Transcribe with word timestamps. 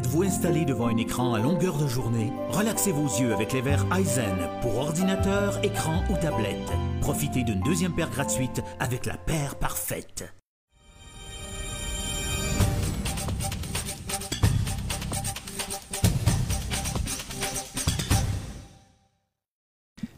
Êtes-vous 0.00 0.22
installé 0.22 0.64
devant 0.64 0.86
un 0.86 0.96
écran 0.96 1.34
à 1.34 1.40
longueur 1.40 1.76
de 1.76 1.86
journée 1.86 2.32
Relaxez 2.48 2.90
vos 2.90 3.04
yeux 3.20 3.34
avec 3.34 3.52
les 3.52 3.60
verres 3.60 3.84
Eisen 3.94 4.48
pour 4.62 4.78
ordinateur, 4.78 5.62
écran 5.62 6.02
ou 6.08 6.14
tablette. 6.14 6.56
Profitez 7.02 7.42
d'une 7.42 7.60
deuxième 7.60 7.94
paire 7.94 8.08
gratuite 8.08 8.62
avec 8.78 9.04
la 9.04 9.18
paire 9.18 9.56
parfaite. 9.56 10.24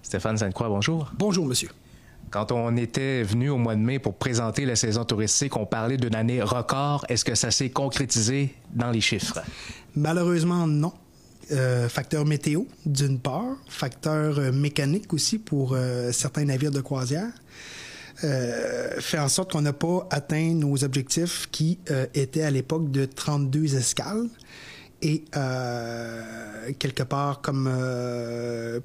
Stéphane 0.03 0.37
Sainte-Croix, 0.37 0.69
bonjour. 0.69 1.11
Bonjour, 1.19 1.45
monsieur. 1.45 1.71
Quand 2.33 2.51
on 2.51 2.79
était 2.79 3.23
venu 3.23 3.51
au 3.51 3.59
mois 3.59 3.75
de 3.75 3.81
mai 3.81 3.99
pour 3.99 4.15
présenter 4.15 4.65
la 4.65 4.75
saison 4.75 5.05
touristique, 5.05 5.55
on 5.59 5.67
parlait 5.67 5.99
d'une 5.99 6.15
année 6.15 6.41
record. 6.43 7.05
Est-ce 7.11 7.27
que 7.27 7.35
ça 7.35 7.51
s'est 7.51 7.69
concrétisé 7.69 8.55
dans 8.73 8.91
les 8.91 9.03
chiffres? 9.03 9.39
Malheureusement, 9.95 10.67
non. 10.67 10.95
Euh, 11.51 11.91
facteur 11.91 12.25
météo, 12.25 12.63
d'une 12.87 13.19
part. 13.19 13.57
Facteur 13.69 14.39
euh, 14.39 14.51
mécanique 14.51 15.13
aussi 15.13 15.39
pour 15.39 15.75
euh, 15.75 16.11
certains 16.11 16.47
navires 16.47 16.71
de 16.71 16.81
croisière. 16.81 17.29
fait 18.23 19.19
en 19.19 19.29
sorte 19.29 19.53
qu'on 19.53 19.61
n'a 19.61 19.75
pas 19.75 20.07
atteint 20.11 20.55
nos 20.55 20.85
objectifs 20.85 21.49
qui 21.51 21.81
étaient 22.15 22.45
à 22.45 22.51
l'époque 22.51 22.91
de 22.91 23.05
32 23.05 23.77
escales 23.77 24.29
et 25.03 25.25
quelque 26.79 27.03
part 27.03 27.41
comme 27.43 27.65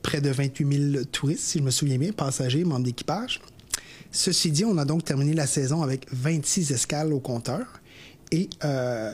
près 0.02 0.22
de 0.22 0.30
28 0.30 0.92
000 0.92 1.06
touristes, 1.12 1.44
si 1.44 1.60
je 1.60 1.64
me 1.64 1.72
souviens 1.72 1.98
bien, 1.98 2.12
passagers, 2.12 2.64
membres 2.64 2.86
d'équipage. 2.86 3.42
Ceci 4.12 4.52
dit, 4.52 4.66
on 4.66 4.78
a 4.78 4.86
donc 4.86 5.04
terminé 5.04 5.34
la 5.34 5.48
saison 5.48 5.84
avec 5.84 6.08
26 6.12 6.72
escales 6.72 7.14
au 7.14 7.20
compteur 7.20 7.66
et 8.32 8.50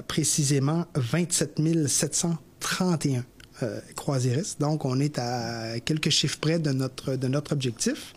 précisément 0.07 0.85
27 0.95 1.59
731 1.87 3.25
euh, 3.61 3.79
croisiéristes. 3.95 4.59
Donc, 4.59 4.83
on 4.83 4.99
est 4.99 5.19
à 5.19 5.79
quelques 5.79 6.09
chiffres 6.09 6.39
près 6.39 6.57
de 6.57 6.71
notre, 6.71 7.15
de 7.15 7.27
notre 7.27 7.53
objectif. 7.53 8.13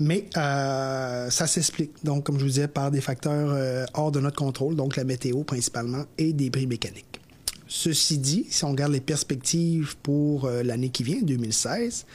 Mais 0.00 0.28
euh, 0.36 1.28
ça 1.28 1.46
s'explique, 1.46 1.92
donc, 2.04 2.24
comme 2.24 2.38
je 2.38 2.42
vous 2.42 2.50
disais, 2.50 2.68
par 2.68 2.90
des 2.90 3.02
facteurs 3.02 3.50
euh, 3.52 3.84
hors 3.92 4.10
de 4.10 4.18
notre 4.18 4.36
contrôle, 4.36 4.74
donc 4.74 4.96
la 4.96 5.04
météo 5.04 5.44
principalement 5.44 6.04
et 6.16 6.32
des 6.32 6.48
bris 6.48 6.66
mécaniques. 6.66 7.20
Ceci 7.68 8.18
dit, 8.18 8.46
si 8.48 8.64
on 8.64 8.70
regarde 8.70 8.92
les 8.92 9.00
perspectives 9.00 9.96
pour 10.02 10.48
l'année 10.48 10.90
qui 10.90 11.02
vient, 11.02 11.20
2016, 11.20 12.06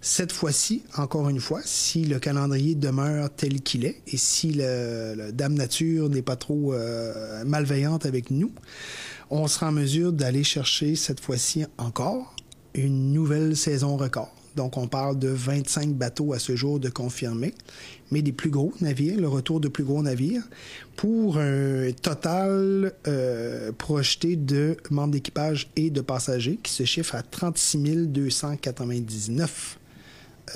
cette 0.00 0.32
fois-ci, 0.32 0.82
encore 0.96 1.28
une 1.28 1.40
fois, 1.40 1.60
si 1.64 2.04
le 2.04 2.18
calendrier 2.18 2.74
demeure 2.74 3.30
tel 3.30 3.60
qu'il 3.62 3.84
est 3.84 4.00
et 4.06 4.16
si 4.16 4.52
le, 4.52 5.30
Dame 5.32 5.54
Nature 5.54 6.08
n'est 6.08 6.22
pas 6.22 6.36
trop 6.36 6.74
malveillante 7.44 8.06
avec 8.06 8.30
nous, 8.30 8.52
on 9.30 9.48
sera 9.48 9.68
en 9.68 9.72
mesure 9.72 10.12
d'aller 10.12 10.44
chercher 10.44 10.94
cette 10.94 11.20
fois-ci 11.20 11.64
encore 11.78 12.34
une 12.74 13.12
nouvelle 13.12 13.56
saison 13.56 13.96
record. 13.96 14.41
Donc, 14.56 14.76
on 14.76 14.86
parle 14.86 15.18
de 15.18 15.28
25 15.28 15.90
bateaux 15.90 16.32
à 16.32 16.38
ce 16.38 16.56
jour 16.56 16.78
de 16.78 16.88
confirmés, 16.88 17.54
mais 18.10 18.22
des 18.22 18.32
plus 18.32 18.50
gros 18.50 18.72
navires, 18.80 19.18
le 19.18 19.28
retour 19.28 19.60
de 19.60 19.68
plus 19.68 19.84
gros 19.84 20.02
navires, 20.02 20.42
pour 20.96 21.38
un 21.38 21.90
total 21.92 22.92
euh, 23.06 23.72
projeté 23.72 24.36
de 24.36 24.76
membres 24.90 25.12
d'équipage 25.12 25.68
et 25.76 25.90
de 25.90 26.00
passagers 26.00 26.58
qui 26.62 26.72
se 26.72 26.84
chiffre 26.84 27.14
à 27.14 27.22
36 27.22 28.08
299 28.08 29.78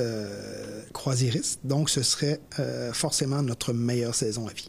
euh, 0.01 0.83
croisiéristes. 0.93 1.61
Donc, 1.65 1.91
ce 1.91 2.03
serait 2.03 2.41
euh, 2.59 2.93
forcément 2.93 3.43
notre 3.43 3.73
meilleure 3.73 4.15
saison 4.15 4.47
à 4.47 4.53
vie. 4.53 4.69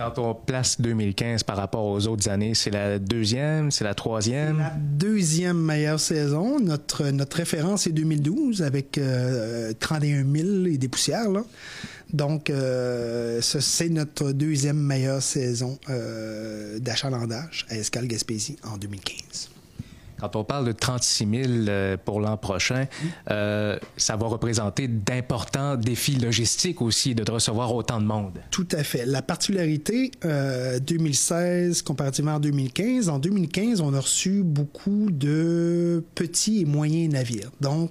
Quand 0.00 0.18
on 0.18 0.34
place 0.34 0.80
2015 0.80 1.42
par 1.42 1.58
rapport 1.58 1.84
aux 1.84 2.06
autres 2.06 2.30
années, 2.30 2.54
c'est 2.54 2.70
la 2.70 2.98
deuxième, 2.98 3.70
c'est 3.70 3.84
la 3.84 3.92
troisième? 3.92 4.56
La 4.56 4.72
deuxième 4.74 5.58
meilleure 5.58 6.00
saison. 6.00 6.58
Notre, 6.58 7.10
notre 7.10 7.36
référence 7.36 7.86
est 7.86 7.92
2012 7.92 8.62
avec 8.62 8.92
31 8.92 10.24
euh, 10.24 10.24
000 10.24 10.66
et 10.68 10.78
des 10.78 10.88
poussières. 10.88 11.26
Donc, 12.14 12.48
euh, 12.48 13.42
c'est 13.42 13.90
notre 13.90 14.32
deuxième 14.32 14.78
meilleure 14.78 15.20
saison 15.20 15.78
euh, 15.90 16.78
d'achalandage 16.78 17.66
à 17.68 17.76
Escale 17.76 18.06
Gaspésie 18.06 18.56
en 18.64 18.78
2015. 18.78 19.50
Quand 20.20 20.36
on 20.36 20.44
parle 20.44 20.66
de 20.66 20.72
36 20.72 21.26
000 21.26 21.48
euh, 21.68 21.96
pour 21.96 22.20
l'an 22.20 22.36
prochain, 22.36 22.86
euh, 23.30 23.78
ça 23.96 24.16
va 24.16 24.26
représenter 24.26 24.86
d'importants 24.86 25.76
défis 25.76 26.16
logistiques 26.16 26.82
aussi 26.82 27.14
de 27.14 27.30
recevoir 27.30 27.74
autant 27.74 28.00
de 28.00 28.06
monde. 28.06 28.38
Tout 28.50 28.68
à 28.72 28.84
fait. 28.84 29.06
La 29.06 29.22
particularité, 29.22 30.10
2016 30.22 31.80
euh, 31.80 31.84
comparativement 31.84 32.36
à 32.36 32.38
2015, 32.38 33.08
en 33.08 33.18
2015, 33.18 33.80
on 33.80 33.94
a 33.94 34.00
reçu 34.00 34.42
beaucoup 34.42 35.08
de 35.10 36.04
petits 36.14 36.60
et 36.60 36.64
moyens 36.64 37.12
navires. 37.12 37.50
Donc, 37.60 37.90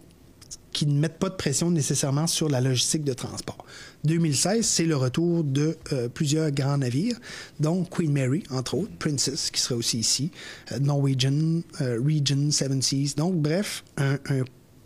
qui 0.72 0.85
ne 0.85 1.00
mettent 1.00 1.17
pas 1.17 1.29
de 1.29 1.35
pression 1.35 1.72
nécessairement 1.72 2.28
sur 2.28 2.47
la 2.47 2.61
logistique 2.61 3.03
de 3.03 3.13
transport. 3.13 3.66
2016, 4.06 4.66
c'est 4.66 4.86
le 4.86 4.96
retour 4.96 5.44
de 5.44 5.78
euh, 5.92 6.08
plusieurs 6.10 6.52
grands 6.52 6.78
navires, 6.78 7.18
dont 7.60 7.84
Queen 7.84 8.12
Mary, 8.12 8.44
entre 8.50 8.76
autres, 8.76 8.92
Princess, 8.98 9.52
qui 9.52 9.60
sera 9.60 9.76
aussi 9.76 10.00
ici, 10.00 10.32
euh, 10.72 10.80
Norwegian, 10.80 11.62
euh, 11.82 12.00
Region, 12.04 12.52
Seven 12.52 12.82
Seas. 12.82 13.14
Donc, 13.18 13.36
bref, 13.36 13.84
un, 13.98 14.18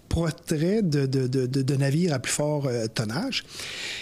portrait 0.10 0.84
de, 0.84 1.08
de, 1.08 1.26
de, 1.28 1.76
navires 1.76 2.14
à 2.14 2.20
plus 2.20 2.32
fort 2.32 2.70
tonnage. 2.94 3.44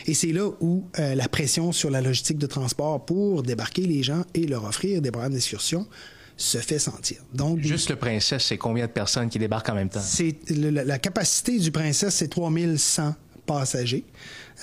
Et 0.08 0.14
c'est 0.14 0.34
là 0.34 0.50
où 0.60 0.84
la 0.98 1.30
pression 1.30 1.72
sur 1.72 1.90
la 1.90 2.02
logistique 2.02 2.38
de 2.38 2.48
transport 2.48 3.06
pour 3.06 3.44
débarquer 3.44 3.84
les 3.84 4.04
gens 4.04 4.26
et 4.34 4.46
leur 4.46 4.66
offrir 4.66 5.02
des 5.02 5.10
programmes 5.10 5.32
d'excursion 5.32 5.88
se 6.36 6.58
fait 6.58 6.80
sentir. 6.80 7.24
Donc, 7.34 7.60
Juste 7.62 7.92
le 7.92 7.96
Princesse, 7.96 8.44
c'est 8.44 8.58
combien 8.58 8.88
de 8.88 8.92
personnes 8.92 9.30
qui 9.30 9.40
débarquent 9.40 9.70
en 9.70 9.76
même 9.76 9.88
temps? 9.88 10.02
C'est 10.04 10.36
la, 10.50 10.84
la, 10.84 11.00
capacité 11.00 11.58
du 11.58 11.72
Princesse, 11.72 12.16
c'est 12.16 12.28
3100 12.28 13.16
passagers. 13.46 14.06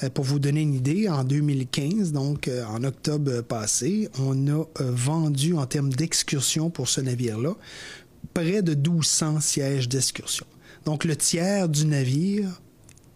Euh, 0.02 0.10
pour 0.10 0.24
vous 0.24 0.38
donner 0.38 0.62
une 0.62 0.74
idée, 0.74 1.08
en 1.08 1.24
2015, 1.24 2.12
donc 2.12 2.48
euh, 2.48 2.64
en 2.64 2.84
octobre 2.84 3.40
passé, 3.42 4.08
on 4.18 4.48
a 4.48 4.50
euh, 4.50 4.66
vendu 4.78 5.54
en 5.54 5.66
termes 5.66 5.92
d'excursion 5.92 6.70
pour 6.70 6.88
ce 6.88 7.00
navire-là 7.00 7.54
près 8.34 8.62
de 8.62 8.74
1200 8.74 9.40
sièges 9.40 9.88
d'excursion. 9.88 10.46
Donc 10.84 11.04
le 11.04 11.16
tiers 11.16 11.68
du 11.68 11.86
navire 11.86 12.60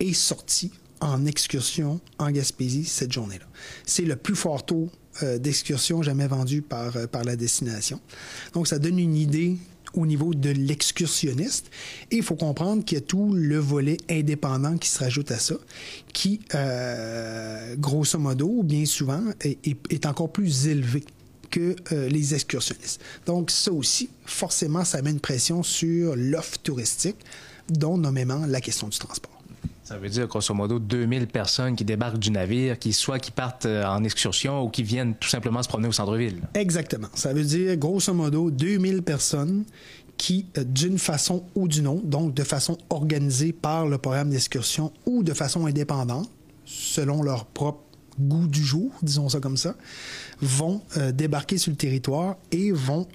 est 0.00 0.12
sorti 0.12 0.72
en 1.00 1.26
excursion 1.26 2.00
en 2.18 2.30
Gaspésie 2.30 2.84
cette 2.84 3.12
journée-là. 3.12 3.46
C'est 3.86 4.04
le 4.04 4.16
plus 4.16 4.36
fort 4.36 4.64
taux 4.64 4.90
d'excursion 5.38 6.02
jamais 6.02 6.26
vendu 6.26 6.62
par, 6.62 7.06
par 7.08 7.22
la 7.24 7.36
destination. 7.36 8.00
Donc 8.54 8.66
ça 8.66 8.78
donne 8.78 8.98
une 8.98 9.16
idée 9.16 9.58
au 9.94 10.06
niveau 10.06 10.34
de 10.34 10.50
l'excursionniste. 10.50 11.70
Et 12.10 12.16
il 12.16 12.22
faut 12.22 12.36
comprendre 12.36 12.84
qu'il 12.84 12.98
y 12.98 13.00
a 13.00 13.04
tout 13.04 13.32
le 13.34 13.58
volet 13.58 13.96
indépendant 14.10 14.76
qui 14.76 14.88
se 14.88 14.98
rajoute 14.98 15.30
à 15.30 15.38
ça, 15.38 15.56
qui, 16.12 16.40
euh, 16.54 17.76
grosso 17.76 18.18
modo, 18.18 18.62
bien 18.62 18.84
souvent, 18.84 19.22
est, 19.40 20.06
encore 20.06 20.32
plus 20.32 20.66
élevé 20.66 21.04
que 21.50 21.76
euh, 21.92 22.08
les 22.08 22.34
excursionnistes. 22.34 23.00
Donc 23.26 23.50
ça 23.50 23.72
aussi, 23.72 24.08
forcément, 24.24 24.84
ça 24.84 25.02
met 25.02 25.10
une 25.10 25.20
pression 25.20 25.62
sur 25.62 26.16
l'offre 26.16 26.58
touristique, 26.58 27.16
dont 27.68 27.96
nommément 27.96 28.44
la 28.46 28.60
question 28.60 28.88
du 28.88 28.98
transport. 28.98 29.31
Ça 29.92 29.98
veut 29.98 30.08
dire, 30.08 30.26
grosso 30.26 30.54
modo, 30.54 30.78
2000 30.78 31.26
personnes 31.26 31.76
qui 31.76 31.84
débarquent 31.84 32.18
du 32.18 32.30
navire, 32.30 32.78
qui 32.78 32.94
soit 32.94 33.18
qui 33.18 33.30
partent 33.30 33.66
euh, 33.66 33.84
en 33.84 34.02
excursion 34.04 34.62
ou 34.62 34.70
qui 34.70 34.82
viennent 34.82 35.14
tout 35.16 35.28
simplement 35.28 35.62
se 35.62 35.68
promener 35.68 35.88
au 35.88 35.92
centre-ville. 35.92 36.40
Exactement. 36.54 37.08
Ça 37.12 37.34
veut 37.34 37.44
dire, 37.44 37.76
grosso 37.76 38.14
modo, 38.14 38.50
2000 38.50 39.02
personnes 39.02 39.64
qui, 40.16 40.46
euh, 40.56 40.64
d'une 40.64 40.98
façon 40.98 41.44
ou 41.54 41.68
d'une 41.68 41.86
autre, 41.86 42.06
donc 42.06 42.32
de 42.32 42.42
façon 42.42 42.78
organisée 42.88 43.52
par 43.52 43.86
le 43.86 43.98
programme 43.98 44.30
d'excursion 44.30 44.94
ou 45.04 45.22
de 45.22 45.34
façon 45.34 45.66
indépendante, 45.66 46.30
selon 46.64 47.22
leur 47.22 47.44
propre 47.44 47.82
goût 48.18 48.46
du 48.46 48.64
jour, 48.64 48.92
disons 49.02 49.28
ça 49.28 49.40
comme 49.40 49.58
ça, 49.58 49.74
vont 50.40 50.80
euh, 50.96 51.12
débarquer 51.12 51.58
sur 51.58 51.70
le 51.70 51.76
territoire 51.76 52.36
et 52.50 52.72
vont 52.72 53.06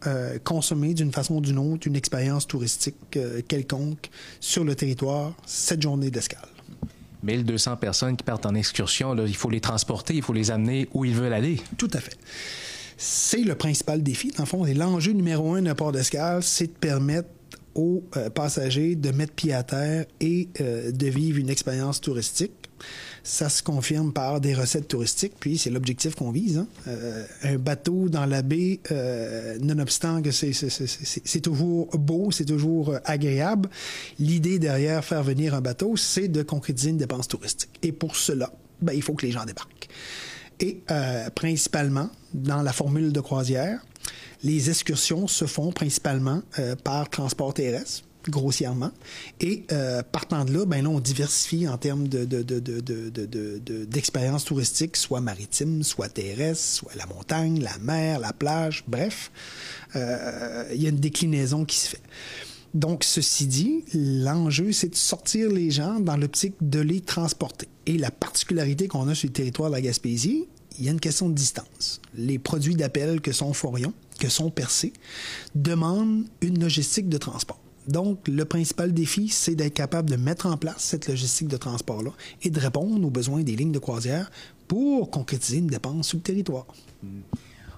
consommer 0.44 0.94
d'une 0.94 1.12
façon 1.12 1.38
ou 1.38 1.42
d'une 1.42 1.58
autre 1.58 1.88
une 1.88 1.96
expérience 1.96 2.46
touristique 2.46 3.18
quelconque 3.48 4.12
sur 4.40 4.64
le 4.64 4.76
territoire 4.76 5.34
cette 5.48 5.82
journée 5.82 6.12
d'escale. 6.12 6.48
1200 7.28 7.78
personnes 7.78 8.18
qui 8.18 8.24
partent 8.24 8.46
en 8.46 8.56
excursion, 8.56 9.16
il 9.26 9.36
faut 9.36 9.50
les 9.50 9.60
transporter, 9.60 10.16
il 10.16 10.24
faut 10.24 10.34
les 10.34 10.50
amener 10.50 10.88
où 10.94 11.06
ils 11.06 11.14
veulent 11.14 11.34
aller. 11.34 11.58
Tout 11.78 11.90
à 11.94 12.00
fait. 12.00 12.18
C'est 12.98 13.44
le 13.44 13.56
principal 13.56 14.02
défi, 14.02 14.32
dans 14.32 14.44
le 14.44 14.48
fond. 14.48 14.66
Et 14.66 14.74
l'enjeu 14.74 15.12
numéro 15.12 15.54
un 15.54 15.62
d'un 15.62 15.76
port 15.76 15.92
d'escale, 15.92 16.42
c'est 16.42 16.68
de 16.68 16.72
permettre 16.72 17.30
aux 17.76 18.04
euh, 18.16 18.30
passagers 18.30 18.96
de 18.96 19.12
mettre 19.12 19.34
pied 19.34 19.54
à 19.54 19.62
terre 19.62 20.06
et 20.20 20.50
euh, 20.62 20.92
de 20.92 21.08
vivre 21.08 21.38
une 21.38 21.50
expérience 21.50 22.02
touristique 22.02 22.54
ça 23.28 23.50
se 23.50 23.62
confirme 23.62 24.14
par 24.14 24.40
des 24.40 24.54
recettes 24.54 24.88
touristiques, 24.88 25.34
puis 25.38 25.58
c'est 25.58 25.70
l'objectif 25.70 26.16
qu'on 26.16 26.32
vise. 26.32 26.60
Hein. 26.60 26.68
Euh, 26.88 27.26
un 27.44 27.58
bateau 27.58 28.08
dans 28.08 28.26
la 28.26 28.42
baie, 28.42 28.80
euh, 28.92 29.58
nonobstant 29.60 30.22
que 30.22 30.32
c'est 30.32 31.42
toujours 31.42 31.88
beau, 31.98 32.32
c'est 32.32 32.46
toujours 32.46 32.92
euh, 32.92 33.00
agréable, 33.04 33.70
l'idée 34.18 34.60
derrière 34.60 35.04
faire 35.04 35.24
venir 35.24 35.56
un 35.56 35.62
bateau, 35.62 35.98
c'est 35.98 36.30
de 36.30 36.42
concrétiser 36.42 36.92
une 36.92 36.98
dépense 36.98 37.28
touristique. 37.28 37.78
Et 37.84 37.92
pour 37.92 38.16
cela, 38.16 38.50
ben, 38.82 38.94
il 38.94 39.02
faut 39.02 39.14
que 39.14 39.26
les 39.26 39.34
gens 39.34 39.44
débarquent. 39.44 39.90
Et 40.62 40.82
principalement, 41.36 42.10
dans 42.34 42.64
la 42.64 42.74
formule 42.74 43.12
de 43.12 43.20
croisière, 43.20 43.80
Les 44.44 44.70
excursions 44.70 45.28
se 45.28 45.46
font 45.46 45.72
principalement 45.72 46.42
par 46.84 47.10
transport 47.10 47.54
terrestre 47.54 48.04
grossièrement. 48.30 48.92
Et 49.42 49.66
euh, 49.72 50.02
partant 50.04 50.46
de 50.46 50.54
là, 50.54 50.66
ben 50.66 50.84
là, 50.84 50.90
on 50.90 51.00
diversifie 51.00 51.68
en 51.68 51.78
termes 51.78 52.08
de, 52.08 52.26
d'expériences 53.86 54.46
touristiques, 54.46 54.98
soit 54.98 55.22
maritimes, 55.22 55.84
soit 55.84 56.10
terrestres, 56.10 56.64
soit 56.64 56.96
la 56.96 57.06
montagne, 57.06 57.62
la 57.62 57.78
mer, 57.80 58.20
la 58.20 58.34
plage, 58.34 58.84
bref. 58.88 59.32
Euh, 59.96 60.66
il 60.74 60.82
y 60.82 60.86
a 60.86 60.90
une 60.90 61.00
déclinaison 61.00 61.66
qui 61.66 61.78
se 61.78 61.90
fait. 61.90 62.02
Donc, 62.74 63.04
ceci 63.04 63.48
dit, 63.48 63.86
l'enjeu, 63.94 64.72
c'est 64.72 64.90
de 64.90 64.96
sortir 64.96 65.50
les 65.50 65.72
gens 65.72 66.00
dans 66.00 66.18
l'optique 66.18 66.56
de 66.62 66.80
les 66.80 67.02
transporter. 67.02 67.68
Et 67.86 67.98
la 67.98 68.12
particularité 68.12 68.88
qu'on 68.88 69.08
a 69.08 69.16
sur 69.16 69.28
le 69.28 69.34
territoire 69.34 69.70
de 69.70 69.76
la 69.76 69.82
Gaspésie, 69.82 70.48
il 70.78 70.86
y 70.86 70.90
a 70.90 70.92
une 70.92 71.00
question 71.00 71.30
de 71.30 71.34
distance. 71.34 72.02
Les 72.16 72.38
produits 72.38 72.76
d'appel 72.76 73.22
que 73.22 73.32
sont 73.32 73.54
Forion, 73.54 73.94
que 74.20 74.30
sont 74.30 74.52
Percé, 74.52 74.94
demandent 75.56 76.26
une 76.42 76.60
logistique 76.60 77.10
de 77.10 77.18
transport. 77.18 77.60
Donc, 77.88 78.28
le 78.28 78.44
principal 78.46 78.94
défi, 78.94 79.30
c'est 79.30 79.56
d'être 79.56 79.74
capable 79.74 80.10
de 80.10 80.16
mettre 80.16 80.46
en 80.46 80.58
place 80.58 80.80
cette 80.80 81.08
logistique 81.08 81.48
de 81.48 81.58
transport-là 81.58 82.12
et 82.44 82.50
de 82.50 82.60
répondre 82.60 83.06
aux 83.06 83.10
besoins 83.10 83.44
des 83.44 83.56
lignes 83.56 83.72
de 83.72 83.80
croisière 83.80 84.30
pour 84.68 85.10
concrétiser 85.10 85.58
une 85.60 85.68
dépense 85.68 86.10
sur 86.10 86.18
le 86.18 86.24
territoire. 86.24 86.66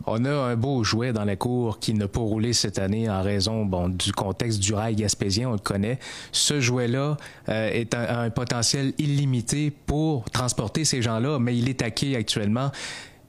On 0.08 0.26
a 0.26 0.32
un 0.32 0.56
beau 0.56 0.84
jouet 0.84 1.14
dans 1.14 1.26
la 1.26 1.36
cour 1.36 1.80
qui 1.80 1.94
n'a 1.94 2.08
pas 2.08 2.22
roulé 2.22 2.54
cette 2.54 2.80
année 2.80 3.10
en 3.10 3.22
raison 3.22 3.66
du 3.90 4.12
contexte 4.12 4.60
du 4.60 4.74
rail 4.74 4.96
gaspésien, 4.96 5.50
on 5.50 5.54
le 5.54 5.60
connaît. 5.60 6.00
Ce 6.32 6.60
jouet-là 6.60 7.18
euh, 7.50 7.70
est 7.70 7.94
un, 7.94 8.30
potentiel 8.32 8.94
illimité 8.98 9.72
pour 9.72 10.30
transporter 10.32 10.86
ces 10.86 11.02
gens-là, 11.02 11.38
mais 11.38 11.56
il 11.56 11.70
est 11.70 11.82
taqué 11.82 12.16
actuellement. 12.16 12.72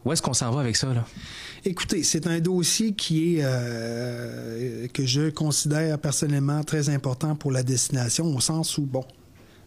Où 0.04 0.12
est-ce 0.12 0.22
qu'on 0.22 0.32
s'en 0.32 0.50
va 0.50 0.60
avec 0.60 0.76
ça? 0.76 0.88
Écoutez, 1.64 2.02
c'est 2.04 2.26
un 2.26 2.40
dossier 2.40 2.92
qui 2.92 3.36
est 3.36 3.40
euh, 3.42 4.86
que 4.94 5.04
je 5.04 5.28
considère 5.28 5.98
personnellement 5.98 6.64
très 6.64 6.88
important 6.88 7.36
pour 7.36 7.52
la 7.52 7.62
destination, 7.62 8.34
au 8.34 8.40
sens 8.40 8.78
où, 8.78 8.82
bon, 8.86 9.04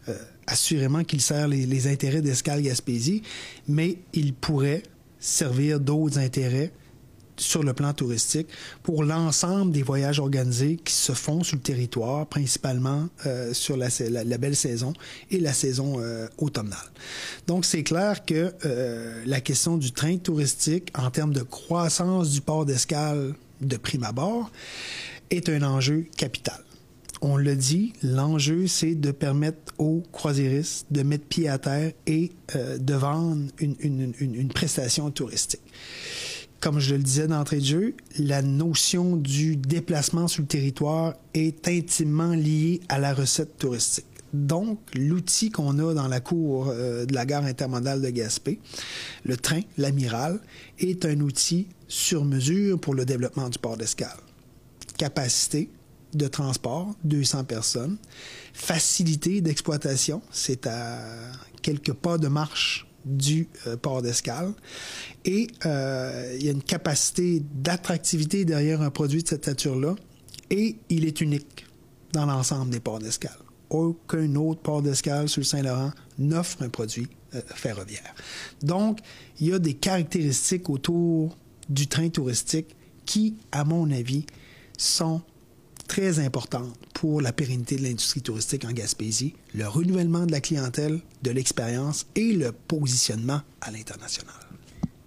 euh, 0.09 0.15
assurément 0.47 1.03
qu'il 1.03 1.21
sert 1.21 1.47
les, 1.47 1.67
les 1.67 1.87
intérêts 1.87 2.21
d'Escale 2.21 2.63
Gaspésie, 2.63 3.21
mais 3.67 3.99
il 4.13 4.33
pourrait 4.33 4.81
servir 5.19 5.79
d'autres 5.79 6.17
intérêts 6.17 6.71
sur 7.37 7.63
le 7.63 7.73
plan 7.73 7.93
touristique 7.93 8.47
pour 8.83 9.03
l'ensemble 9.03 9.71
des 9.71 9.83
voyages 9.83 10.19
organisés 10.19 10.77
qui 10.83 10.93
se 10.93 11.13
font 11.13 11.43
sur 11.43 11.55
le 11.57 11.61
territoire, 11.61 12.27
principalement 12.27 13.09
euh, 13.25 13.53
sur 13.53 13.77
la, 13.77 13.89
belle 14.37 14.55
saison 14.55 14.93
et 15.31 15.39
la 15.39 15.53
saison 15.53 15.95
euh, 15.99 16.27
automnale. 16.37 16.77
Donc, 17.47 17.65
c'est 17.65 17.83
clair 17.83 18.25
que 18.25 18.53
euh, 18.65 19.23
la 19.25 19.41
question 19.41 19.77
du 19.77 19.91
train 19.91 20.17
touristique 20.17 20.91
en 20.97 21.09
termes 21.09 21.33
de 21.33 21.41
croissance 21.41 22.31
du 22.31 22.41
port 22.41 22.65
d'escale 22.65 23.33
de 23.61 23.77
prime 23.77 24.03
abord 24.03 24.51
est 25.29 25.49
un 25.49 25.63
enjeu 25.63 26.05
capital. 26.17 26.59
On 27.21 27.37
le 27.37 27.55
dit, 27.55 27.93
l'enjeu, 28.03 28.67
c'est 28.67 28.95
de 28.95 29.11
permettre 29.11 29.73
aux 29.77 30.03
croisiéristes 30.11 30.87
de 30.91 31.03
mettre 31.03 31.25
pied 31.25 31.47
à 31.47 31.57
terre 31.57 31.93
et 32.05 32.33
de 32.53 32.93
vendre 32.93 33.49
une, 33.59 33.77
une, 33.79 34.13
une, 34.19 34.35
une 34.35 34.49
prestation 34.49 35.09
touristique 35.09 35.61
comme 36.63 36.79
je 36.79 36.95
le 36.95 37.03
disais 37.03 37.27
d'entrée 37.27 37.57
de 37.59 37.65
jeu, 37.65 37.93
la 38.17 38.41
notion 38.41 39.17
du 39.17 39.57
déplacement 39.57 40.29
sur 40.29 40.43
le 40.43 40.47
territoire 40.47 41.13
est 41.33 41.67
intimement 41.67 42.31
liée 42.31 42.79
à 42.87 42.99
la 42.99 43.13
recette 43.13 43.57
touristique. 43.57 44.05
Donc, 44.31 44.79
l'outil 44.95 45.51
qu'on 45.51 45.77
a 45.77 45.93
dans 45.93 46.07
la 46.07 46.21
cour 46.21 46.69
euh, 46.69 47.05
de 47.05 47.13
la 47.13 47.25
gare 47.25 47.43
intermodale 47.43 48.01
de 48.01 48.09
Gaspé, 48.09 48.61
le 49.25 49.35
train, 49.35 49.59
l'amiral, 49.77 50.39
est 50.79 51.03
un 51.03 51.19
outil 51.19 51.67
sur 51.89 52.23
mesure 52.23 52.79
pour 52.79 52.95
le 52.95 53.03
développement 53.03 53.49
du 53.49 53.59
port 53.59 53.75
d'escale. 53.75 54.19
Capacité 54.97 55.69
de 56.13 56.27
transport, 56.29 56.95
200 57.03 57.43
personnes. 57.43 57.97
Facilité 58.53 59.41
d'exploitation, 59.41 60.21
c'est 60.31 60.65
à 60.65 61.03
quelques 61.61 61.91
pas 61.91 62.17
de 62.17 62.29
marche 62.29 62.87
du 63.05 63.47
euh, 63.67 63.77
port 63.77 64.01
d'escale. 64.01 64.53
Et 65.25 65.47
euh, 65.65 66.35
il 66.39 66.45
y 66.45 66.49
a 66.49 66.51
une 66.51 66.63
capacité 66.63 67.41
d'attractivité 67.53 68.45
derrière 68.45 68.81
un 68.81 68.89
produit 68.89 69.23
de 69.23 69.27
cette 69.27 69.47
nature-là. 69.47 69.95
Et 70.49 70.77
il 70.89 71.05
est 71.05 71.21
unique 71.21 71.65
dans 72.11 72.25
l'ensemble 72.25 72.71
des 72.71 72.79
ports 72.79 72.99
d'escale. 72.99 73.37
Aucun 73.69 74.35
autre 74.35 74.61
port 74.61 74.81
d'escale 74.81 75.27
sur 75.27 75.39
le 75.39 75.45
Saint-Laurent 75.45 75.91
n'offre 76.19 76.61
un 76.61 76.69
produit 76.69 77.07
euh, 77.33 77.41
ferroviaire. 77.55 78.13
Donc, 78.61 78.99
il 79.39 79.47
y 79.47 79.53
a 79.53 79.59
des 79.59 79.73
caractéristiques 79.73 80.69
autour 80.69 81.35
du 81.69 81.87
train 81.87 82.09
touristique 82.09 82.75
qui, 83.05 83.35
à 83.51 83.63
mon 83.63 83.89
avis, 83.91 84.25
sont 84.77 85.21
très 85.93 86.17
importante 86.17 86.73
pour 86.95 87.21
la 87.21 87.31
pérennité 87.31 87.75
de 87.75 87.83
l'industrie 87.83 88.23
touristique 88.23 88.65
en 88.65 88.71
Gaspésie, 88.71 89.35
le 89.53 89.67
renouvellement 89.67 90.25
de 90.25 90.31
la 90.31 90.41
clientèle, 90.41 91.01
de 91.21 91.29
l'expérience 91.29 92.07
et 92.15 92.33
le 92.33 92.51
positionnement 92.51 93.41
à 93.61 93.69
l'international. 93.69 94.33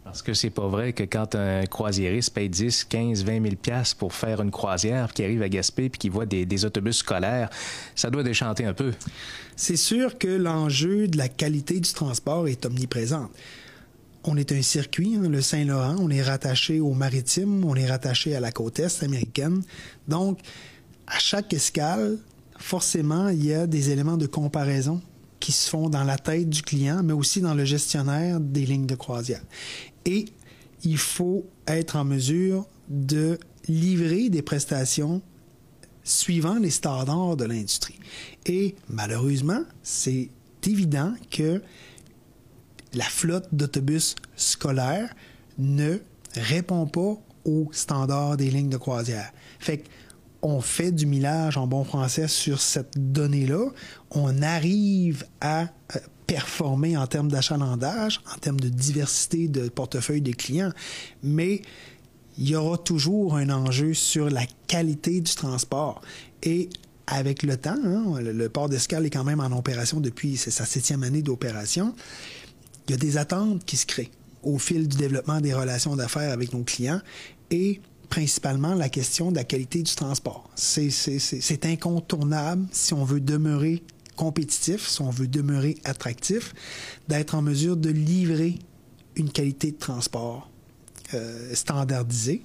Parce 0.05 0.23
que 0.23 0.33
c'est 0.33 0.51
pas 0.51 0.69
vrai 0.69 0.93
que 0.93 1.03
quand 1.03 1.35
un 1.35 1.67
croisiériste 1.67 2.33
paye 2.33 2.49
10, 2.49 2.85
15, 2.85 3.25
20 3.25 3.43
000 3.43 3.57
pièces 3.57 3.95
pour 3.95 4.15
faire 4.15 4.41
une 4.41 4.53
croisière, 4.53 5.13
qui 5.13 5.25
arrive 5.25 5.43
à 5.43 5.49
Gaspé 5.49 5.89
puis 5.89 5.99
qui 5.99 6.09
voit 6.09 6.25
des, 6.25 6.47
des 6.47 6.65
autobus 6.65 6.99
scolaires, 6.99 7.51
ça 7.97 8.09
doit 8.09 8.23
déchanter 8.23 8.65
un 8.65 8.73
peu. 8.73 8.93
C'est 9.57 9.75
sûr 9.75 10.19
que 10.19 10.29
l'enjeu 10.29 11.09
de 11.09 11.19
la 11.19 11.29
qualité 11.29 11.81
du 11.81 11.93
transport 11.93 12.47
est 12.47 12.65
omniprésent 12.65 13.29
on 14.29 14.37
est 14.37 14.53
un 14.53 14.63
circuit, 14.63 15.17
hein, 15.17 15.29
le 15.29 15.41
Saint-Laurent, 15.41 15.97
on 16.01 16.11
est 16.11 16.23
rattaché 16.23 16.81
au 16.81 16.93
maritime, 16.93 17.65
on 17.65 17.77
est 17.77 17.87
rattaché 17.87 18.35
à 18.35 18.41
la 18.41 18.51
côte 18.51 18.81
est 18.81 19.03
américaine. 19.03 19.63
Donc, 20.09 20.41
à 21.07 21.19
chaque 21.19 21.53
escale, 21.53 22.19
forcément, 22.59 23.29
il 23.29 23.45
y 23.45 23.55
a 23.55 23.67
des 23.67 23.91
éléments 23.91 24.17
de 24.17 24.27
comparaison 24.27 25.01
qui 25.41 25.53
se 25.53 25.69
font 25.71 25.89
dans 25.89 26.05
la 26.05 26.19
tête 26.19 26.49
du 26.49 26.63
client, 26.63 27.03
mais 27.03 27.13
aussi 27.13 27.41
dans 27.41 27.55
le 27.55 27.65
gestionnaire 27.65 28.41
des 28.41 28.67
lignes 28.67 28.87
de 28.87 28.95
croisière. 28.95 29.43
Et 30.05 30.27
il 30.83 30.99
faut 30.99 31.47
être 31.67 31.97
en 31.97 32.05
mesure 32.05 32.67
de 32.89 33.39
livrer 33.69 34.29
des 34.29 34.43
prestations 34.43 35.23
suivant 36.05 36.57
les 36.57 36.71
standards 36.71 37.37
de 37.37 37.45
l'industrie. 37.45 37.99
Et 38.47 38.77
malheureusement, 38.89 39.63
c'est 39.83 40.31
évident 40.65 41.15
que 41.31 41.63
la 42.95 43.05
flotte 43.05 43.49
d'autobus 43.53 44.15
scolaires 44.37 45.15
ne 45.59 45.99
répond 46.35 46.87
pas 46.87 47.17
aux 47.45 47.69
standards 47.73 48.37
des 48.37 48.51
lignes 48.51 48.69
de 48.69 48.77
croisière. 48.77 49.33
Fait 49.59 49.85
on 50.47 50.61
fait 50.61 50.93
du 50.93 51.07
millage 51.07 51.57
en 51.57 51.67
bon 51.67 51.85
français 51.85 52.29
sur 52.29 52.61
cette 52.61 53.13
donnée-là. 53.13 53.67
On 54.11 54.43
arrive 54.43 55.25
à 55.41 55.63
euh, 55.63 55.99
performer 56.27 56.97
en 56.97 57.07
termes 57.07 57.31
d'achalandage, 57.31 58.21
en 58.33 58.39
termes 58.39 58.61
de 58.61 58.69
diversité 58.69 59.49
de 59.49 59.69
portefeuille 59.69 60.21
des 60.21 60.35
clients, 60.35 60.73
mais 61.23 61.63
il 62.39 62.51
y 62.51 62.57
aura 62.57 62.79
toujours 62.79 63.37
un 63.37 63.51
enjeu 63.51 63.95
sur 63.95 64.31
la 64.31 64.45
qualité 64.67 65.21
du 65.21 65.35
transport. 65.35 66.01
Et 66.43 66.69
avec 67.07 67.43
le 67.43 67.57
temps, 67.57 67.79
hein, 67.85 68.21
le, 68.21 68.49
port 68.49 68.69
d'escale 68.69 69.07
est 69.07 69.11
quand 69.11 69.25
même 69.25 69.41
en 69.41 69.57
opération 69.57 70.01
depuis 70.01 70.37
sa 70.37 70.65
septième 70.65 71.03
année 71.03 71.23
d'opération 71.23 71.95
il 72.89 72.93
y 72.93 72.95
a 72.95 72.99
des 72.99 73.17
attentes 73.17 73.65
qui 73.65 73.77
se 73.77 73.87
créent 73.87 74.11
au 74.43 74.59
fil 74.59 74.87
du 74.87 74.97
développement 74.97 75.41
des 75.41 75.53
relations 75.53 75.97
d'affaires 75.97 76.33
avec 76.33 76.53
nos 76.53 76.63
clients 76.63 77.01
et 77.51 77.81
principalement 78.09 78.75
la 78.75 78.89
question 78.89 79.31
de 79.31 79.37
la 79.37 79.45
qualité 79.45 79.83
du 79.83 79.95
transport. 79.95 80.49
C'est 80.55 81.67
incontournable 81.67 82.67
si 82.73 82.95
on 82.95 83.05
veut 83.05 83.21
demeurer 83.21 83.83
compétitif, 84.17 84.89
si 84.89 85.03
on 85.03 85.11
veut 85.11 85.29
demeurer 85.29 85.77
attractif, 85.85 86.55
d'être 87.09 87.35
en 87.35 87.43
mesure 87.43 87.77
de 87.77 87.91
livrer 87.91 88.59
une 89.15 89.31
qualité 89.31 89.71
de 89.71 89.77
transport 89.77 90.51
euh, 91.15 91.55
standardisée. 91.55 92.43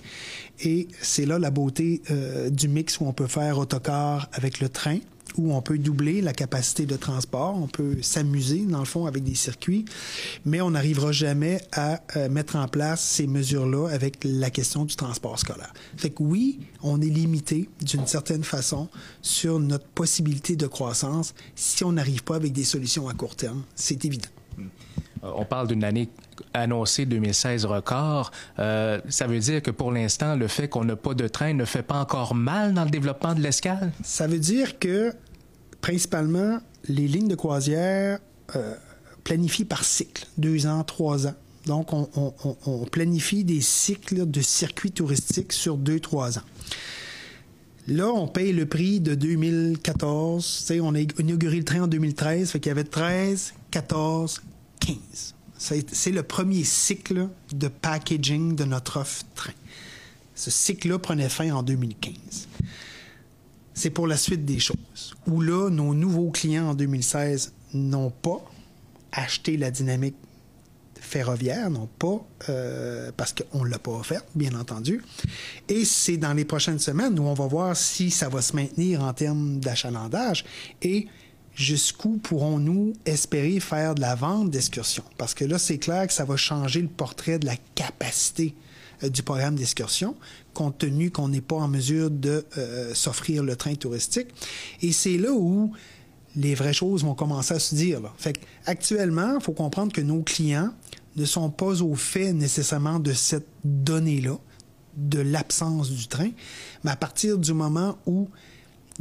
Et 0.63 0.87
c'est 1.01 1.25
là 1.25 1.39
la 1.39 1.49
beauté 1.49 2.01
euh, 2.11 2.49
du 2.49 2.67
mix 2.67 2.99
où 2.99 3.05
on 3.05 3.13
peut 3.13 3.27
faire 3.27 3.57
autocar 3.57 4.29
avec 4.33 4.59
le 4.59 4.69
train, 4.69 4.99
où 5.37 5.53
on 5.53 5.61
peut 5.61 5.77
doubler 5.77 6.21
la 6.21 6.33
capacité 6.33 6.85
de 6.85 6.95
transport, 6.95 7.57
on 7.57 7.67
peut 7.67 7.97
s'amuser 8.01 8.65
dans 8.65 8.79
le 8.79 8.85
fond 8.85 9.05
avec 9.05 9.23
des 9.23 9.35
circuits, 9.35 9.85
mais 10.45 10.61
on 10.61 10.71
n'arrivera 10.71 11.11
jamais 11.11 11.61
à 11.71 12.01
euh, 12.15 12.29
mettre 12.29 12.55
en 12.55 12.67
place 12.67 13.01
ces 13.01 13.27
mesures-là 13.27 13.89
avec 13.89 14.19
la 14.23 14.49
question 14.49 14.85
du 14.85 14.95
transport 14.95 15.37
scolaire. 15.39 15.73
Fait 15.97 16.09
que 16.09 16.23
oui, 16.23 16.59
on 16.83 17.01
est 17.01 17.05
limité 17.05 17.69
d'une 17.81 18.07
certaine 18.07 18.43
façon 18.43 18.89
sur 19.21 19.59
notre 19.59 19.87
possibilité 19.87 20.55
de 20.55 20.67
croissance 20.67 21.33
si 21.55 21.83
on 21.83 21.93
n'arrive 21.93 22.23
pas 22.23 22.35
avec 22.35 22.53
des 22.53 22.63
solutions 22.63 23.07
à 23.07 23.13
court 23.13 23.35
terme, 23.35 23.63
c'est 23.75 24.05
évident. 24.05 24.29
Euh, 25.23 25.31
on 25.35 25.45
parle 25.45 25.67
d'une 25.67 25.83
année 25.83 26.09
annoncée 26.53 27.05
2016 27.05 27.65
record. 27.65 28.31
Euh, 28.59 28.99
ça 29.09 29.27
veut 29.27 29.39
dire 29.39 29.61
que 29.61 29.71
pour 29.71 29.91
l'instant, 29.91 30.35
le 30.35 30.47
fait 30.47 30.67
qu'on 30.67 30.85
n'a 30.85 30.95
pas 30.95 31.13
de 31.13 31.27
train 31.27 31.53
ne 31.53 31.65
fait 31.65 31.83
pas 31.83 31.99
encore 31.99 32.35
mal 32.35 32.73
dans 32.73 32.83
le 32.83 32.89
développement 32.89 33.33
de 33.33 33.41
l'escale? 33.41 33.91
Ça 34.03 34.27
veut 34.27 34.39
dire 34.39 34.79
que, 34.79 35.13
principalement, 35.81 36.59
les 36.87 37.07
lignes 37.07 37.27
de 37.27 37.35
croisière 37.35 38.19
euh, 38.55 38.75
planifient 39.23 39.65
par 39.65 39.83
cycle, 39.83 40.25
deux 40.37 40.65
ans, 40.67 40.83
trois 40.83 41.27
ans. 41.27 41.35
Donc, 41.67 41.93
on, 41.93 42.85
planifie 42.91 43.43
des 43.43 43.61
cycles 43.61 44.29
de 44.29 44.41
circuits 44.41 44.91
touristiques 44.91 45.53
sur 45.53 45.77
2-3 45.77 46.39
ans. 46.39 46.43
Là, 47.87 48.07
on 48.07 48.27
paye 48.27 48.51
le 48.51 48.65
prix 48.65 48.99
de 48.99 49.13
2014. 49.13 50.71
on 50.81 50.95
a 50.95 50.99
inauguré 50.99 51.57
le 51.57 51.63
train 51.63 51.83
en 51.83 51.87
2013, 51.87 52.49
fait 52.49 52.59
qu'il 52.59 52.69
y 52.69 52.71
avait 52.71 52.83
13, 52.83 53.53
14, 53.69 54.41
15. 54.81 55.35
C'est 55.57 56.11
le 56.11 56.23
premier 56.23 56.63
cycle 56.63 57.29
de 57.53 57.67
packaging 57.67 58.55
de 58.55 58.63
notre 58.65 58.99
offre 58.99 59.23
train. 59.35 59.53
Ce 60.35 60.49
cycle-là 60.49 60.97
prenait 60.97 61.29
fin 61.29 61.51
en 61.51 61.63
2015. 61.63 62.47
C'est 63.73 63.91
pour 63.91 64.07
la 64.07 64.17
suite 64.17 64.43
des 64.43 64.59
choses. 64.59 65.15
Où 65.27 65.41
là, 65.41 65.69
nos 65.69 65.93
nouveaux 65.93 66.31
clients 66.31 66.69
en 66.69 66.73
2016 66.73 67.53
n'ont 67.73 68.09
pas 68.09 68.43
acheté 69.11 69.55
la 69.57 69.71
dynamique 69.71 70.15
ferroviaire, 70.99 71.69
non 71.69 71.89
pas 71.99 72.25
euh, 72.49 73.11
parce 73.17 73.33
qu'on 73.33 73.65
ne 73.65 73.69
l'a 73.69 73.79
pas 73.79 73.91
offert, 73.91 74.21
bien 74.33 74.55
entendu. 74.55 75.03
Et 75.67 75.83
c'est 75.83 76.17
dans 76.17 76.33
les 76.33 76.45
prochaines 76.45 76.79
semaines 76.79 77.19
où 77.19 77.23
on 77.23 77.33
va 77.33 77.47
voir 77.47 77.75
si 77.75 78.11
ça 78.11 78.29
va 78.29 78.41
se 78.41 78.55
maintenir 78.55 79.03
en 79.03 79.13
termes 79.13 79.59
d'achalandage 79.59 80.45
et 80.81 81.07
jusqu'où 81.55 82.17
pourrons-nous 82.17 82.93
espérer 83.05 83.59
faire 83.59 83.95
de 83.95 84.01
la 84.01 84.15
vente 84.15 84.49
d'excursion. 84.49 85.03
Parce 85.17 85.33
que 85.33 85.45
là, 85.45 85.57
c'est 85.57 85.77
clair 85.77 86.07
que 86.07 86.13
ça 86.13 86.25
va 86.25 86.37
changer 86.37 86.81
le 86.81 86.87
portrait 86.87 87.39
de 87.39 87.45
la 87.45 87.55
capacité 87.75 88.55
euh, 89.03 89.09
du 89.09 89.23
programme 89.23 89.55
d'excursion, 89.55 90.15
compte 90.53 90.77
tenu 90.79 91.11
qu'on 91.11 91.29
n'est 91.29 91.41
pas 91.41 91.57
en 91.57 91.67
mesure 91.67 92.09
de 92.09 92.45
euh, 92.57 92.93
s'offrir 92.93 93.43
le 93.43 93.55
train 93.55 93.75
touristique. 93.75 94.27
Et 94.81 94.91
c'est 94.91 95.17
là 95.17 95.31
où 95.31 95.71
les 96.35 96.55
vraies 96.55 96.73
choses 96.73 97.03
vont 97.03 97.15
commencer 97.15 97.53
à 97.53 97.59
se 97.59 97.75
dire. 97.75 98.01
Fait 98.17 98.39
actuellement, 98.65 99.35
il 99.35 99.43
faut 99.43 99.51
comprendre 99.51 99.91
que 99.91 100.01
nos 100.01 100.21
clients 100.21 100.71
ne 101.15 101.25
sont 101.25 101.49
pas 101.49 101.81
au 101.81 101.95
fait 101.95 102.31
nécessairement 102.33 102.99
de 102.99 103.13
cette 103.13 103.47
donnée-là, 103.63 104.37
de 104.95 105.19
l'absence 105.19 105.89
du 105.89 106.07
train, 106.07 106.31
mais 106.83 106.91
à 106.91 106.95
partir 106.95 107.37
du 107.37 107.53
moment 107.53 107.97
où, 108.05 108.29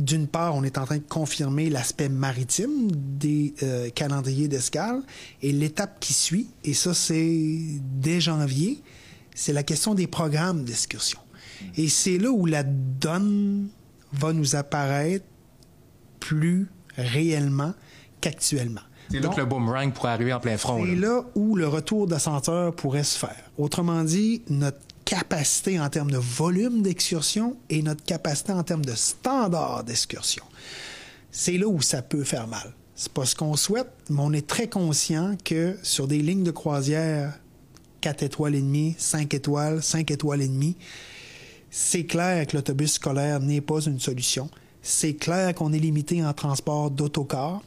d'une 0.00 0.26
part, 0.26 0.54
on 0.54 0.64
est 0.64 0.78
en 0.78 0.86
train 0.86 0.96
de 0.96 1.08
confirmer 1.08 1.68
l'aspect 1.68 2.08
maritime 2.08 2.90
des 2.90 3.54
euh, 3.62 3.90
calendriers 3.90 4.48
d'escale, 4.48 5.02
et 5.42 5.52
l'étape 5.52 6.00
qui 6.00 6.14
suit, 6.14 6.48
et 6.64 6.74
ça 6.74 6.94
c'est 6.94 7.60
dès 7.80 8.20
janvier, 8.20 8.82
c'est 9.34 9.52
la 9.52 9.62
question 9.62 9.94
des 9.94 10.06
programmes 10.06 10.64
d'excursion. 10.64 11.20
Et 11.76 11.88
c'est 11.88 12.18
là 12.18 12.30
où 12.30 12.46
la 12.46 12.62
donne 12.62 13.68
va 14.12 14.32
nous 14.32 14.56
apparaître 14.56 15.26
plus 16.18 16.68
réellement 16.96 17.74
qu'actuellement. 18.20 18.80
C'est 19.10 19.20
là 19.20 19.28
que 19.28 19.40
le 19.40 19.46
boomerang 19.46 19.92
pourrait 19.92 20.12
arriver 20.12 20.32
en 20.32 20.40
plein 20.40 20.56
front. 20.56 20.84
C'est 20.84 20.94
là. 20.94 21.24
où 21.34 21.56
le 21.56 21.66
retour 21.66 22.06
d'ascenseur 22.06 22.74
pourrait 22.74 23.02
se 23.02 23.18
faire. 23.18 23.50
Autrement 23.58 24.04
dit, 24.04 24.42
notre 24.48 24.78
capacité 25.10 25.80
en 25.80 25.88
termes 25.88 26.12
de 26.12 26.18
volume 26.18 26.82
d'excursion 26.82 27.56
et 27.68 27.82
notre 27.82 28.04
capacité 28.04 28.52
en 28.52 28.62
termes 28.62 28.84
de 28.84 28.94
standard 28.94 29.82
d'excursion. 29.82 30.44
C'est 31.32 31.58
là 31.58 31.66
où 31.66 31.82
ça 31.82 32.00
peut 32.00 32.22
faire 32.22 32.46
mal. 32.46 32.72
C'est 32.94 33.12
pas 33.12 33.26
ce 33.26 33.34
qu'on 33.34 33.56
souhaite, 33.56 33.90
mais 34.08 34.20
on 34.20 34.32
est 34.32 34.46
très 34.46 34.68
conscient 34.68 35.36
que 35.44 35.76
sur 35.82 36.06
des 36.06 36.22
lignes 36.22 36.44
de 36.44 36.52
croisière 36.52 37.40
4 38.02 38.22
étoiles 38.22 38.54
et 38.54 38.60
demie, 38.60 38.94
5 38.98 39.34
étoiles, 39.34 39.82
5 39.82 40.08
étoiles 40.12 40.42
et 40.42 40.48
demie, 40.48 40.76
c'est 41.72 42.04
clair 42.04 42.46
que 42.46 42.56
l'autobus 42.56 42.92
scolaire 42.92 43.40
n'est 43.40 43.60
pas 43.60 43.80
une 43.80 43.98
solution. 43.98 44.48
C'est 44.80 45.14
clair 45.14 45.56
qu'on 45.56 45.72
est 45.72 45.80
limité 45.80 46.24
en 46.24 46.32
transport 46.34 46.88
d'autocar. 46.92 47.62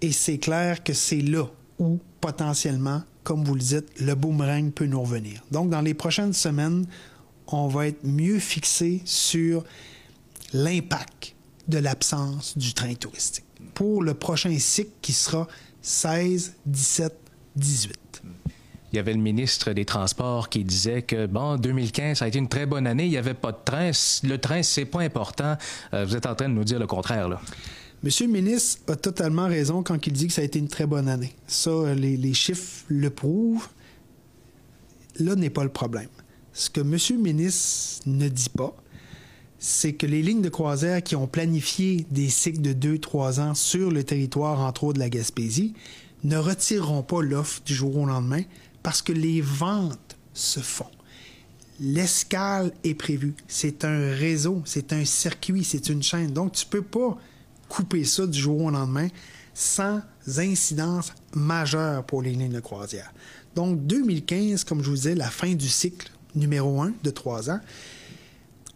Et 0.00 0.12
c'est 0.12 0.38
clair 0.38 0.84
que 0.84 0.92
c'est 0.92 1.22
là 1.22 1.46
où, 1.80 1.98
potentiellement, 2.20 3.02
comme 3.24 3.42
vous 3.44 3.54
le 3.54 3.60
dites, 3.60 4.00
le 4.00 4.14
boomerang 4.14 4.70
peut 4.70 4.86
nous 4.86 5.00
revenir. 5.00 5.42
Donc, 5.50 5.70
dans 5.70 5.80
les 5.80 5.94
prochaines 5.94 6.32
semaines, 6.32 6.86
on 7.48 7.68
va 7.68 7.88
être 7.88 8.04
mieux 8.04 8.38
fixé 8.38 9.02
sur 9.04 9.64
l'impact 10.52 11.34
de 11.66 11.78
l'absence 11.78 12.56
du 12.56 12.74
train 12.74 12.94
touristique 12.94 13.44
pour 13.74 14.02
le 14.02 14.14
prochain 14.14 14.56
cycle 14.58 14.92
qui 15.02 15.12
sera 15.12 15.48
16, 15.82 16.54
17, 16.66 17.12
18 17.56 17.98
il 18.94 18.98
y 18.98 19.00
avait 19.00 19.12
le 19.12 19.20
ministre 19.20 19.72
des 19.72 19.84
Transports 19.84 20.48
qui 20.48 20.62
disait 20.62 21.02
que, 21.02 21.26
bon, 21.26 21.56
2015, 21.56 22.18
ça 22.18 22.26
a 22.26 22.28
été 22.28 22.38
une 22.38 22.48
très 22.48 22.64
bonne 22.64 22.86
année, 22.86 23.06
il 23.06 23.10
n'y 23.10 23.16
avait 23.16 23.34
pas 23.34 23.50
de 23.50 23.58
train. 23.64 23.90
Le 24.22 24.36
train, 24.36 24.62
c'est 24.62 24.84
pas 24.84 25.00
important. 25.00 25.56
Euh, 25.92 26.04
vous 26.04 26.14
êtes 26.14 26.26
en 26.26 26.36
train 26.36 26.48
de 26.48 26.54
nous 26.54 26.62
dire 26.62 26.78
le 26.78 26.86
contraire, 26.86 27.28
là. 27.28 27.40
Monsieur 28.04 28.26
le 28.26 28.32
ministre 28.32 28.82
a 28.92 28.96
totalement 28.96 29.46
raison 29.46 29.82
quand 29.82 30.06
il 30.06 30.12
dit 30.12 30.26
que 30.26 30.34
ça 30.34 30.42
a 30.42 30.44
été 30.44 30.58
une 30.58 30.68
très 30.68 30.84
bonne 30.84 31.08
année. 31.08 31.32
Ça, 31.46 31.94
les, 31.94 32.34
chiffres 32.34 32.84
le 32.88 33.08
prouvent. 33.08 33.66
Là 35.18 35.34
n'est 35.36 35.48
pas 35.48 35.64
le 35.64 35.70
problème. 35.70 36.10
Ce 36.52 36.68
que 36.68 36.82
Monsieur 36.82 37.16
le 37.16 37.22
ministre 37.22 38.02
ne 38.04 38.28
dit 38.28 38.50
pas, 38.50 38.76
c'est 39.58 39.94
que 39.94 40.04
les 40.04 40.20
lignes 40.20 40.42
de 40.42 40.50
croisière 40.50 41.02
qui 41.02 41.16
ont 41.16 41.26
planifié 41.26 42.04
des 42.10 42.28
cycles 42.28 42.60
de 42.60 42.74
2-3 42.74 43.40
ans 43.40 43.54
sur 43.54 43.90
le 43.90 44.04
territoire, 44.04 44.60
entre 44.60 44.84
autres 44.84 44.96
de 44.96 44.98
la 44.98 45.08
Gaspésie, 45.08 45.72
ne 46.24 46.36
retireront 46.36 47.02
pas 47.02 47.22
l'offre 47.22 47.62
du 47.64 47.74
jour 47.74 47.96
au 47.96 48.04
lendemain 48.04 48.42
parce 48.82 49.00
que 49.00 49.14
les 49.14 49.40
ventes 49.40 50.18
se 50.34 50.60
font. 50.60 50.90
L'escale 51.80 52.70
est 52.84 52.92
prévue. 52.92 53.32
C'est 53.48 53.82
un 53.86 54.10
réseau, 54.10 54.60
c'est 54.66 54.92
un 54.92 55.06
circuit, 55.06 55.64
c'est 55.64 55.88
une 55.88 56.02
chaîne. 56.02 56.34
Donc, 56.34 56.52
tu 56.52 56.66
ne 56.66 56.70
peux 56.70 56.82
pas 56.82 57.18
couper 57.68 58.04
ça 58.04 58.26
du 58.26 58.38
jour 58.38 58.60
au 58.60 58.70
lendemain 58.70 59.08
sans 59.54 60.00
incidence 60.36 61.12
majeure 61.34 62.04
pour 62.04 62.22
les 62.22 62.32
lignes 62.32 62.52
de 62.52 62.60
croisière. 62.60 63.12
Donc, 63.54 63.86
2015, 63.86 64.64
comme 64.64 64.82
je 64.82 64.90
vous 64.90 64.96
disais, 64.96 65.14
la 65.14 65.30
fin 65.30 65.54
du 65.54 65.68
cycle 65.68 66.10
numéro 66.34 66.82
un 66.82 66.92
de 67.02 67.10
trois 67.10 67.50
ans, 67.50 67.60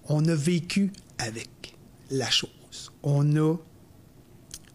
on 0.09 0.25
a 0.27 0.35
vécu 0.35 0.93
avec 1.19 1.77
la 2.11 2.31
chose. 2.31 2.93
On 3.03 3.37
a 3.37 3.57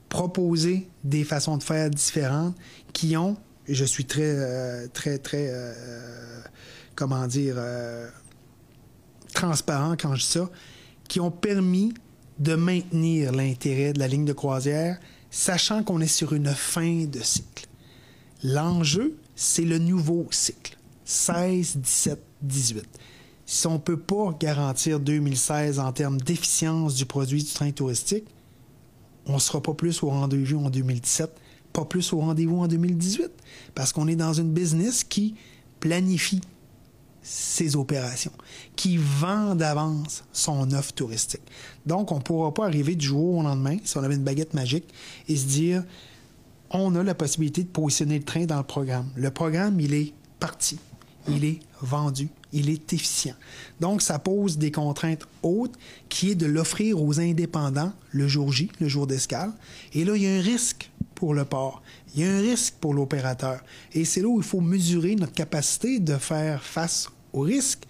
proposé 0.10 0.88
des 1.03 1.24
façons 1.24 1.58
de 1.58 1.63
faire 1.63 1.89
différentes 1.89 2.55
qui 2.91 3.17
ont, 3.17 3.38
je 3.67 3.86
suis 3.86 4.05
très, 4.05 4.22
euh, 4.24 4.88
très, 4.93 5.17
très, 5.17 5.48
euh, 5.50 6.41
comment 6.96 7.25
dire, 7.25 7.55
euh, 7.58 8.08
transparent 9.34 9.96
quand 9.98 10.13
je 10.15 10.22
dis 10.22 10.32
ça, 10.32 10.50
qui 11.08 11.20
ont 11.20 11.32
permis 11.32 11.93
de 12.39 12.55
maintenir 12.55 13.31
l'intérêt 13.31 13.93
de 13.93 13.99
la 13.99 14.07
ligne 14.07 14.25
de 14.25 14.33
croisière, 14.33 14.99
sachant 15.29 15.83
qu'on 15.83 16.01
est 16.01 16.07
sur 16.07 16.33
une 16.33 16.49
fin 16.49 17.05
de 17.05 17.19
cycle. 17.19 17.67
L'enjeu, 18.43 19.17
c'est 19.35 19.65
le 19.65 19.79
nouveau 19.79 20.27
cycle, 20.31 20.77
16, 21.05 21.77
17, 21.77 22.19
18. 22.41 22.85
Si 23.45 23.67
on 23.67 23.73
ne 23.73 23.77
peut 23.77 23.99
pas 23.99 24.35
garantir 24.39 24.99
2016 24.99 25.79
en 25.79 25.91
termes 25.91 26.19
d'efficience 26.19 26.95
du 26.95 27.05
produit 27.05 27.43
du 27.43 27.51
train 27.51 27.71
touristique, 27.71 28.25
on 29.25 29.35
ne 29.35 29.39
sera 29.39 29.61
pas 29.61 29.73
plus 29.73 30.03
au 30.03 30.09
rendez-vous 30.09 30.59
en 30.59 30.69
2017, 30.69 31.31
pas 31.71 31.85
plus 31.85 32.13
au 32.13 32.19
rendez-vous 32.19 32.57
en 32.57 32.67
2018, 32.67 33.31
parce 33.75 33.91
qu'on 33.91 34.07
est 34.07 34.15
dans 34.15 34.33
une 34.33 34.51
business 34.51 35.03
qui 35.03 35.35
planifie 35.79 36.41
ses 37.24 37.75
opérations, 37.75 38.34
qui 38.75 38.98
vend 38.98 39.56
d'avance 39.56 40.24
son 40.34 40.72
offre 40.74 40.94
touristique. 40.94 41.42
Donc, 41.86 42.12
on 42.12 42.18
ne 42.18 42.22
pourra 42.22 42.53
pas 42.53 42.65
arriver 42.65 42.96
du 42.96 43.06
jour 43.06 43.38
au 43.38 43.42
lendemain, 43.42 43.77
si 43.84 43.98
on 43.98 44.03
avait 44.03 44.15
une 44.15 44.24
baguette 44.24 44.53
magique, 44.53 44.94
et 45.27 45.36
se 45.36 45.46
dire, 45.46 45.84
on 46.70 46.96
a 46.96 47.03
la 47.03 47.15
possibilité 47.15 47.63
de 47.63 47.70
positionner 47.70 48.20
le 48.20 48.25
train 48.25 48.46
dans 48.46 48.58
le 48.58 48.63
programme. 48.63 49.10
Le 49.15 49.32
programme, 49.32 49.80
il 49.80 49.94
est 49.94 50.13
parti, 50.39 50.77
il 51.30 51.46
est 51.46 51.60
vendu, 51.82 52.30
il 52.51 52.70
est 52.70 52.94
efficient. 52.94 53.36
Donc, 53.80 54.01
ça 54.01 54.20
pose 54.20 54.58
des 54.58 54.72
contraintes 54.72 55.25
hautes 55.44 55.75
qui 56.10 56.32
est 56.32 56.36
de 56.36 56.46
l'offrir 56.46 57.01
aux 57.01 57.20
indépendants 57.20 57.94
le 58.12 58.27
jour 58.27 58.51
J, 58.51 58.70
le 58.80 58.88
jour 58.88 59.08
d'escale. 59.08 59.51
Et 59.94 60.03
là, 60.03 60.15
il 60.15 60.24
y 60.24 60.27
a 60.27 60.36
un 60.36 60.42
risque 60.42 60.89
pour 61.24 61.34
le 61.34 61.46
port. 61.46 61.82
Il 62.13 62.22
y 62.22 62.25
a 62.25 62.34
un 62.34 62.42
risque 62.42 62.74
pour 62.82 62.94
l'opérateur. 62.94 63.63
Et 63.94 64.03
c'est 64.03 64.20
là 64.20 64.27
où 64.27 64.39
il 64.39 64.44
faut 64.44 64.60
mesurer 64.60 65.15
notre 65.15 65.32
capacité 65.32 66.01
de 66.01 66.18
faire 66.18 66.62
face 66.62 67.08
au 67.32 67.39
risque 67.39 67.84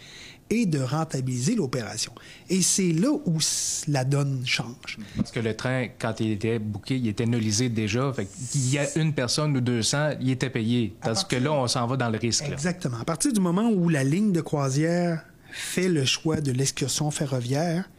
et 0.52 0.68
de 0.68 0.80
rentabiliser 0.80 1.56
l'opération. 1.56 2.13
Et 2.48 2.62
c'est 2.62 2.92
là 2.92 3.10
où 3.12 3.40
la 3.88 4.04
donne 4.04 4.44
change. 4.46 5.00
Parce 5.18 5.32
que 5.32 5.40
le 5.40 5.56
train, 5.56 5.88
quand 5.98 6.20
il 6.20 6.34
était 6.34 6.60
booké, 6.60 6.98
il 6.98 7.08
était 7.08 7.25
nullisé 7.25 7.70
déjà. 7.70 8.13
Fait 8.13 8.28
il 8.54 8.70
y 8.72 8.78
a 8.78 9.00
une 9.00 9.13
personne 9.13 9.58
ou 9.58 9.62
200, 9.62 10.18
il 10.22 10.30
était 10.30 10.52
payé. 10.52 10.96
Parce 11.02 11.24
que 11.24 11.36
là, 11.36 11.54
on 11.54 11.68
s'en 11.68 11.88
va 11.88 11.98
dans 11.98 12.12
le 12.12 12.20
risque. 12.20 12.48
Exactement. 12.48 13.00
À 13.00 13.06
partir 13.06 13.34
du 13.34 13.40
moment 13.40 13.68
où 13.68 13.90
la 13.90 14.04
ligne 14.04 14.32
de 14.32 14.42
croisière 14.42 15.25
fait 15.52 15.90
le 15.90 16.06
choix 16.06 16.40
de 16.40 16.52
l'excursion 16.52 17.10
ferroviaire, 17.10 17.90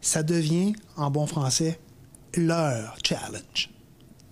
ça 0.00 0.24
devient, 0.24 0.72
en 0.96 1.12
bon 1.12 1.28
français, 1.28 1.78
leur 2.34 2.96
challenge 3.04 3.70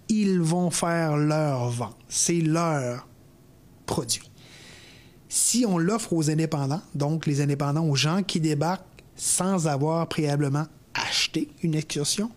ils 0.09 0.41
vont 0.41 0.71
faire 0.71 1.17
leur 1.17 1.71
vente. 1.71 1.97
C'est 2.09 2.41
leur 2.41 3.07
produit. 3.87 4.31
Si 5.29 5.65
on 5.67 5.79
l'offre 5.79 6.13
aux 6.13 6.31
indépendants, 6.31 6.83
donc 6.95 7.27
les 7.27 7.41
indépendants, 7.41 7.85
aux 7.85 7.97
gens 7.97 8.23
qui 8.23 8.41
débarquent 8.41 8.85
sans 9.17 9.67
avoir 9.67 10.09
préalablement 10.09 10.67
acheté 10.95 11.49
une 11.63 11.75
excursion, 11.75 12.31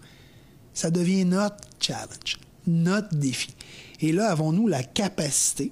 ça 0.73 0.91
devient 0.91 1.25
notre 1.25 1.57
challenge, 1.79 2.39
notre 2.67 3.15
défi. 3.15 3.55
Et 4.01 4.11
là, 4.11 4.31
avons-nous 4.31 4.67
la 4.67 4.83
capacité 4.83 5.71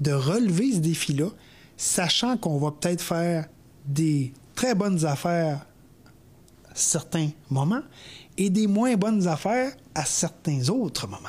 de 0.00 0.12
relever 0.12 0.72
ce 0.72 0.78
défi-là, 0.78 1.28
sachant 1.76 2.36
qu'on 2.36 2.58
va 2.58 2.70
peut-être 2.72 3.02
faire 3.02 3.48
des 3.86 4.32
très 4.54 4.74
bonnes 4.74 5.04
affaires 5.04 5.66
certains 6.74 7.30
moments 7.50 7.82
et 8.36 8.50
des 8.50 8.66
moins 8.66 8.96
bonnes 8.96 9.26
affaires 9.28 9.72
à 9.94 10.04
certains 10.04 10.68
autres 10.68 11.06
moments. 11.06 11.28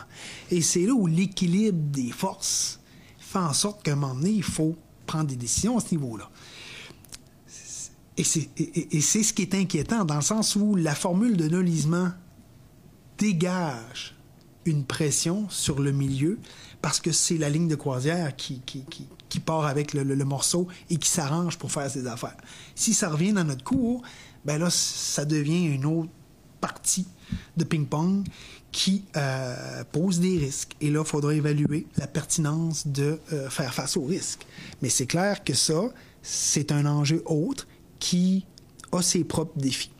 Et 0.52 0.62
c'est 0.62 0.86
là 0.86 0.94
où 0.94 1.08
l'équilibre 1.08 1.78
des 1.92 2.12
forces 2.12 2.80
fait 3.20 3.40
en 3.40 3.54
sorte 3.54 3.84
qu'à 3.84 3.94
un 3.94 3.96
moment 3.96 4.16
donné, 4.16 4.30
il 4.30 4.44
faut 4.44 4.76
prendre 5.06 5.28
des 5.28 5.36
décisions 5.36 5.78
à 5.78 5.82
ce 5.82 5.92
niveau-là. 5.92 6.30
Et 8.16 8.24
c'est 8.24 9.24
ce 9.24 9.34
qui 9.34 9.42
est 9.42 9.56
inquiétant, 9.56 10.06
dans 10.06 10.16
le 10.16 10.22
sens 10.22 10.56
où 10.56 10.76
la 10.76 10.94
formule 10.94 11.36
de 11.36 11.48
nolisement 11.48 12.12
dégage 13.18 14.16
une 14.66 14.86
pression 14.86 15.50
sur 15.50 15.80
le 15.80 15.92
milieu 15.92 16.40
parce 16.82 17.00
que 17.00 17.12
c'est 17.12 17.38
la 17.38 17.50
ligne 17.50 17.68
de 17.68 17.76
croisière 17.76 18.36
qui, 18.36 18.62
qui, 18.66 18.86
qui, 19.30 19.40
part 19.40 19.66
avec 19.66 19.94
le, 19.94 20.04
le, 20.04 20.26
morceau 20.26 20.68
et 20.90 20.98
qui 20.98 21.10
s'arrange 21.10 21.58
pour 21.58 21.72
faire 21.72 21.90
ses 21.90 22.08
affaires. 22.08 22.38
Si 22.76 22.94
ça 22.94 23.10
revient 23.10 23.34
dans 23.34 23.44
notre 23.44 23.64
cours, 23.64 24.04
ben 24.46 24.58
là, 24.58 24.70
ça 24.70 25.26
devient 25.26 25.66
une 25.66 25.86
autre 25.86 26.10
partie 26.62 27.08
de 27.58 27.64
ping-pong 27.64 28.24
qui 28.72 29.04
euh, 29.16 29.84
pose 29.92 30.20
des 30.20 30.38
risques. 30.38 30.76
Et 30.82 30.90
là, 30.90 31.02
il 31.06 31.08
faudra 31.08 31.34
évaluer 31.34 31.88
la 31.98 32.08
pertinence 32.08 32.88
de 32.88 33.20
euh, 33.32 33.50
faire 33.50 33.74
face 33.74 33.96
aux 33.98 34.04
risques. 34.04 34.46
Mais 34.82 34.90
c'est 34.90 35.06
clair 35.06 35.44
que 35.44 35.54
ça, 35.54 35.84
c'est 36.22 36.72
un 36.72 36.86
enjeu 36.86 37.22
autre 37.26 37.68
qui 38.00 38.46
a 38.92 39.02
ses 39.02 39.24
propres 39.24 39.58
défis 39.58 39.93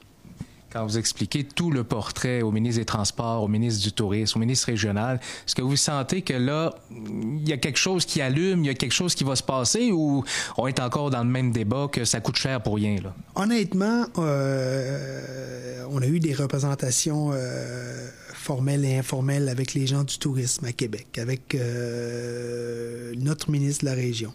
quand 0.74 0.84
vous 0.84 0.98
expliquez 0.98 1.44
tout 1.44 1.70
le 1.70 1.84
portrait 1.84 2.42
au 2.42 2.52
ministre 2.52 2.80
des 2.80 2.86
Transports, 2.86 3.44
au 3.44 3.48
ministre 3.48 3.84
du 3.84 3.92
Tourisme, 3.92 4.40
au 4.40 4.42
ministre 4.42 4.66
régional, 4.66 5.20
est-ce 5.46 5.54
que 5.54 5.62
vous 5.62 5.76
sentez 5.76 6.24
que 6.24 6.34
là, 6.34 6.74
il 6.90 7.48
y 7.48 7.54
a 7.54 7.58
quelque 7.58 7.78
chose 7.78 8.06
qui 8.06 8.22
allume, 8.22 8.64
il 8.64 8.68
y 8.68 8.70
a 8.72 8.74
quelque 8.74 8.94
chose 8.94 9.14
qui 9.14 9.24
va 9.24 9.36
se 9.36 9.44
passer 9.44 9.92
ou 9.92 10.24
on 10.58 10.66
est 10.66 10.80
encore 10.80 11.12
dans 11.12 11.24
le 11.24 11.30
même 11.30 11.52
débat 11.52 11.88
que 11.92 12.06
ça 12.06 12.22
coûte 12.22 12.38
cher 12.38 12.62
pour 12.64 12.76
rien? 12.76 12.96
Là? 13.04 13.14
Honnêtement, 13.36 14.08
euh, 14.18 15.86
on 15.92 16.02
a 16.02 16.08
eu 16.08 16.20
des 16.20 16.34
représentations 16.34 17.30
euh, 17.34 18.10
formelles 18.34 18.84
et 18.84 18.98
informelles 18.98 19.50
avec 19.50 19.76
les 19.76 19.86
gens 19.86 20.04
du 20.04 20.18
tourisme 20.18 20.66
à 20.66 20.72
Québec, 20.72 21.20
avec 21.20 21.54
euh, 21.54 23.14
notre 23.16 23.52
ministre 23.52 23.86
de 23.86 23.90
la 23.92 23.96
région. 23.96 24.34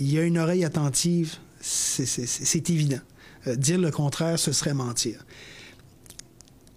Il 0.00 0.10
y 0.10 0.18
a 0.18 0.22
une 0.22 0.38
oreille 0.38 0.64
attentive, 0.64 1.34
c'est 1.60 2.70
évident. 2.70 3.00
dire 3.46 3.78
le 3.78 3.90
contraire, 3.90 4.38
ce 4.38 4.52
serait 4.52 4.74
mentir 4.74 5.18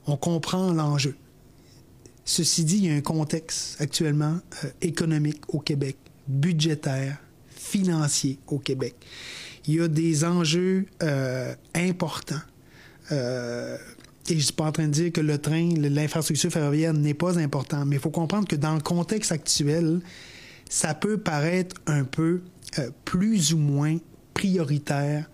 on 0.07 0.17
comprend 0.17 0.71
l'enjeu. 0.71 1.15
Ceci 2.25 2.65
dit, 2.65 2.77
il 2.77 2.85
y 2.85 2.89
a 2.89 2.93
un 2.93 3.01
contexte 3.01 3.79
actuellement 3.79 4.39
euh, 4.63 4.69
économique 4.81 5.41
au 5.49 5.59
Québec, 5.59 5.97
budgétaire, 6.27 7.17
financier 7.49 8.39
au 8.47 8.59
Québec. 8.59 8.95
Il 9.65 9.75
y 9.75 9.81
a 9.81 9.87
des 9.87 10.25
enjeux 10.25 10.85
euh, 11.03 11.53
importants. 11.75 12.41
Euh, 13.11 13.77
et 14.27 14.31
je 14.31 14.35
ne 14.35 14.41
suis 14.41 14.53
pas 14.53 14.65
en 14.65 14.71
train 14.73 14.87
de 14.87 14.91
dire 14.91 15.11
que 15.13 15.21
le 15.21 15.37
train, 15.37 15.69
l'infrastructure 15.77 16.51
ferroviaire 16.51 16.93
n'est 16.93 17.13
pas 17.13 17.39
important, 17.39 17.85
mais 17.85 17.95
il 17.95 18.01
faut 18.01 18.09
comprendre 18.09 18.47
que 18.47 18.57
dans 18.57 18.75
le 18.75 18.81
contexte 18.81 19.31
actuel, 19.31 20.01
ça 20.69 20.93
peut 20.93 21.17
paraître 21.17 21.77
un 21.85 22.03
peu 22.03 22.41
plus 23.05 23.53
ou 23.53 23.57
moins 23.57 23.97
prioritaire 24.33 25.29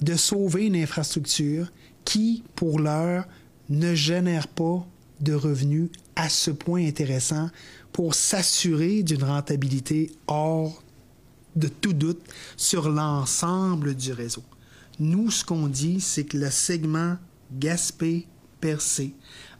de 0.00 0.14
sauver 0.14 0.66
une 0.66 0.76
infrastructure 0.76 1.72
qui, 2.04 2.44
pour 2.54 2.78
l'heure, 2.78 3.26
ne 3.72 3.94
génère 3.94 4.48
pas 4.48 4.86
de 5.20 5.32
revenus 5.32 5.90
à 6.14 6.28
ce 6.28 6.50
point 6.50 6.86
intéressant 6.86 7.48
pour 7.92 8.14
s'assurer 8.14 9.02
d'une 9.02 9.24
rentabilité 9.24 10.10
hors 10.26 10.82
de 11.56 11.68
tout 11.68 11.92
doute 11.92 12.22
sur 12.56 12.90
l'ensemble 12.90 13.94
du 13.94 14.12
réseau. 14.12 14.42
Nous, 14.98 15.30
ce 15.30 15.44
qu'on 15.44 15.68
dit, 15.68 16.00
c'est 16.00 16.24
que 16.24 16.38
le 16.38 16.50
segment 16.50 17.16
Gaspé-Percé, 17.52 19.14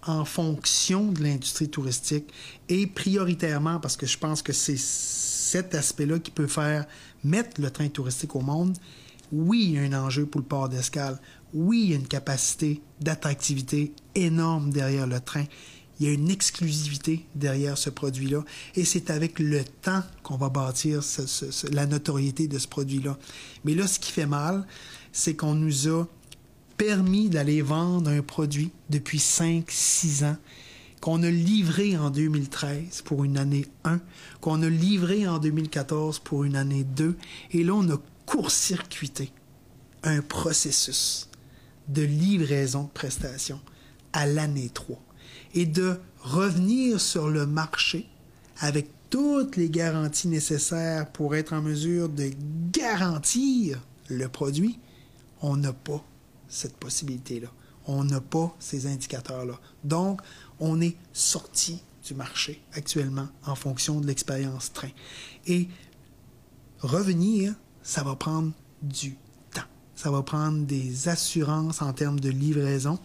en 0.07 0.25
fonction 0.25 1.13
de 1.13 1.23
l'industrie 1.23 1.69
touristique, 1.69 2.33
et 2.69 2.87
prioritairement, 2.87 3.79
parce 3.81 3.97
que 3.97 4.07
je 4.07 4.19
pense 4.19 4.43
que 4.43 4.53
c'est 4.53 4.79
cet 4.79 5.75
aspect-là 5.75 6.19
qui 6.19 6.31
peut 6.31 6.47
faire 6.47 6.87
mettre 7.25 7.61
le 7.61 7.71
train 7.71 7.89
touristique 7.89 8.35
au 8.35 8.41
monde, 8.41 8.77
oui, 9.31 9.65
il 9.65 9.73
y 9.73 9.79
a 9.79 9.83
un 9.83 10.05
enjeu 10.05 10.27
pour 10.27 10.41
le 10.41 10.47
port 10.47 10.69
d'escale 10.69 11.19
oui, 11.55 11.83
il 11.85 11.91
y 11.91 11.93
a 11.93 11.97
une 11.97 12.09
capacité 12.09 12.81
d'attractivité 13.01 13.93
énorme 14.15 14.71
derrière 14.71 15.07
le 15.07 15.21
train. 15.21 15.45
Il 16.01 16.07
y 16.07 16.09
a 16.09 16.13
une 16.13 16.31
exclusivité 16.31 17.27
derrière 17.35 17.79
ce 17.79 17.91
produit-là. 17.91 18.45
Et 18.75 18.85
c'est 18.85 19.11
avec 19.11 19.39
le 19.39 19.63
temps 19.65 20.03
qu'on 20.23 20.37
va 20.37 20.49
bâtir 20.49 21.03
la 21.71 21.87
notoriété 21.87 22.49
de 22.49 22.59
ce 22.59 22.67
produit-là. 22.67 23.19
Mais 23.65 23.75
là, 23.75 23.87
ce 23.87 23.99
qui 23.99 24.11
fait 24.11 24.27
mal, 24.27 24.67
c'est 25.13 25.37
qu'on 25.37 25.55
nous 25.55 25.89
a 25.89 26.05
permis 26.77 27.29
d'aller 27.29 27.63
vendre 27.63 28.11
un 28.11 28.23
produit 28.23 28.71
depuis 28.91 29.19
5-6 29.19 30.25
ans 30.25 30.37
qu'on 31.01 31.23
a 31.25 31.31
livré 31.31 31.97
en 31.99 32.11
2013 32.11 33.03
pour 33.03 33.25
une 33.25 33.37
année 33.37 33.67
1, 33.85 34.01
qu'on 34.41 34.63
a 34.63 34.69
livré 34.69 35.27
en 35.27 35.39
2014 35.41 36.21
pour 36.21 36.45
une 36.45 36.55
année 36.55 36.85
2, 36.85 37.17
et 37.51 37.65
là, 37.65 37.75
on 37.75 37.91
a 37.91 37.97
court-circuité 38.25 39.33
un 40.05 40.23
processus 40.23 41.29
de 41.93 42.03
livraison 42.03 42.85
de 42.85 42.89
prestations 42.89 43.61
à 44.13 44.27
l'année 44.27 44.71
3 44.73 45.01
et 45.55 45.67
de 45.67 45.99
revenir 46.21 47.01
sur 47.01 47.29
le 47.29 47.47
marché 47.47 48.09
avec 48.59 48.89
toutes 49.11 49.57
les 49.57 49.69
garanties 49.69 50.29
nécessaires 50.29 51.11
pour 51.11 51.35
être 51.35 51.53
en 51.53 51.61
mesure 51.61 52.09
de 52.09 52.31
garantir 52.73 53.83
le 54.09 54.29
produit, 54.29 54.79
on 55.43 55.57
n'a 55.57 55.73
pas 55.73 56.03
cette 56.49 56.77
possibilité-là. 56.77 57.49
On 57.87 58.05
n'a 58.05 58.21
pas 58.21 58.55
ces 58.61 58.87
indicateurs-là. 58.87 59.59
Donc, 59.85 60.21
on 60.61 60.81
est 60.81 60.97
sorti 61.13 61.83
du 62.07 62.15
marché 62.15 62.63
actuellement 62.75 63.29
en 63.45 63.55
fonction 63.55 64.01
de 64.01 64.07
l'expérience 64.07 64.73
train. 64.73 64.91
Et 65.47 65.69
revenir, 66.81 67.55
ça 67.83 68.03
va 68.03 68.15
prendre 68.15 68.53
du 68.83 69.17
ça 70.03 70.11
va 70.11 70.23
prendre 70.23 70.67
des 70.67 71.09
assurances 71.09 71.81
en 71.81 71.93
termes 71.93 72.19
de 72.19 72.29
livraison 72.29 72.99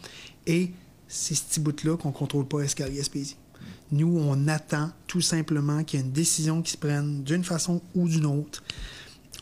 et 0.47 0.71
c'est 1.07 1.35
ce 1.35 1.43
petit 1.43 1.59
bout-là 1.59 1.95
qu'on 1.95 2.07
ne 2.07 2.13
contrôle 2.13 2.47
pas 2.47 2.61
à 2.61 2.89
Gaspésie. 2.89 3.37
Nous, 3.91 4.17
on 4.17 4.47
attend 4.47 4.89
tout 5.05 5.21
simplement 5.21 5.83
qu'il 5.83 5.99
y 5.99 6.01
ait 6.01 6.05
une 6.07 6.11
décision 6.11 6.63
qui 6.63 6.71
se 6.71 6.77
prenne 6.77 7.21
d'une 7.21 7.43
façon 7.43 7.83
ou 7.93 8.07
d'une 8.09 8.25
autre 8.25 8.63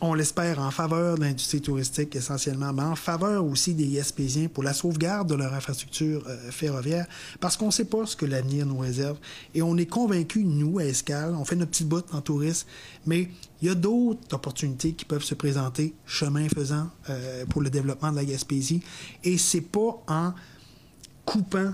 on 0.02 0.14
l'espère, 0.14 0.58
en 0.58 0.70
faveur 0.70 1.16
de 1.16 1.22
l'industrie 1.22 1.60
touristique 1.60 2.14
essentiellement, 2.16 2.72
mais 2.72 2.82
en 2.82 2.96
faveur 2.96 3.44
aussi 3.44 3.74
des 3.74 3.88
Gaspésiens 3.88 4.48
pour 4.48 4.62
la 4.62 4.74
sauvegarde 4.74 5.28
de 5.28 5.34
leur 5.34 5.54
infrastructure 5.54 6.22
euh, 6.28 6.50
ferroviaire, 6.50 7.06
parce 7.40 7.56
qu'on 7.56 7.66
ne 7.66 7.72
sait 7.72 7.86
pas 7.86 8.04
ce 8.04 8.14
que 8.14 8.26
l'avenir 8.26 8.66
nous 8.66 8.78
réserve. 8.78 9.16
Et 9.54 9.62
on 9.62 9.76
est 9.76 9.86
convaincus, 9.86 10.44
nous, 10.44 10.78
à 10.78 10.84
Escale, 10.84 11.34
on 11.34 11.44
fait 11.44 11.56
notre 11.56 11.70
petite 11.70 11.88
botte 11.88 12.12
en 12.12 12.20
tourisme, 12.20 12.68
mais 13.06 13.28
il 13.62 13.68
y 13.68 13.70
a 13.70 13.74
d'autres 13.74 14.34
opportunités 14.34 14.92
qui 14.92 15.04
peuvent 15.04 15.24
se 15.24 15.34
présenter, 15.34 15.94
chemin 16.04 16.48
faisant, 16.48 16.90
euh, 17.08 17.46
pour 17.46 17.62
le 17.62 17.70
développement 17.70 18.10
de 18.10 18.16
la 18.16 18.24
Gaspésie. 18.24 18.82
Et 19.24 19.38
c'est 19.38 19.62
pas 19.62 20.02
en 20.08 20.34
coupant 21.24 21.72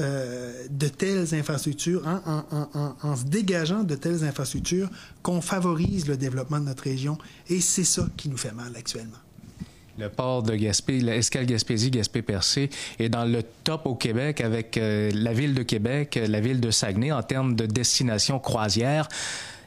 euh, 0.00 0.66
de 0.70 0.88
telles 0.88 1.34
infrastructures, 1.34 2.02
en, 2.06 3.16
se 3.16 3.24
dégageant 3.24 3.82
de 3.82 3.94
telles 3.94 4.24
infrastructures, 4.24 4.88
qu'on 5.22 5.40
favorise 5.40 6.06
le 6.06 6.16
développement 6.16 6.60
de 6.60 6.66
notre 6.66 6.84
région. 6.84 7.18
Et 7.48 7.60
c'est 7.60 7.84
ça 7.84 8.06
qui 8.16 8.28
nous 8.28 8.36
fait 8.36 8.52
mal 8.52 8.72
actuellement. 8.76 9.18
Le 9.98 10.08
port 10.08 10.44
de 10.44 10.54
Gaspé, 10.54 11.00
l'escale 11.00 11.46
Gaspésie, 11.46 11.90
Gaspé-Percé 11.90 12.70
est 13.00 13.08
dans 13.08 13.24
le 13.24 13.42
top 13.64 13.86
au 13.86 13.96
Québec 13.96 14.40
avec 14.40 14.78
euh, 14.78 15.10
la 15.12 15.32
ville 15.32 15.54
de 15.54 15.64
Québec, 15.64 16.20
la 16.24 16.40
ville 16.40 16.60
de 16.60 16.70
Saguenay 16.70 17.10
en 17.10 17.22
termes 17.22 17.56
de 17.56 17.66
destination 17.66 18.38
croisière. 18.38 19.08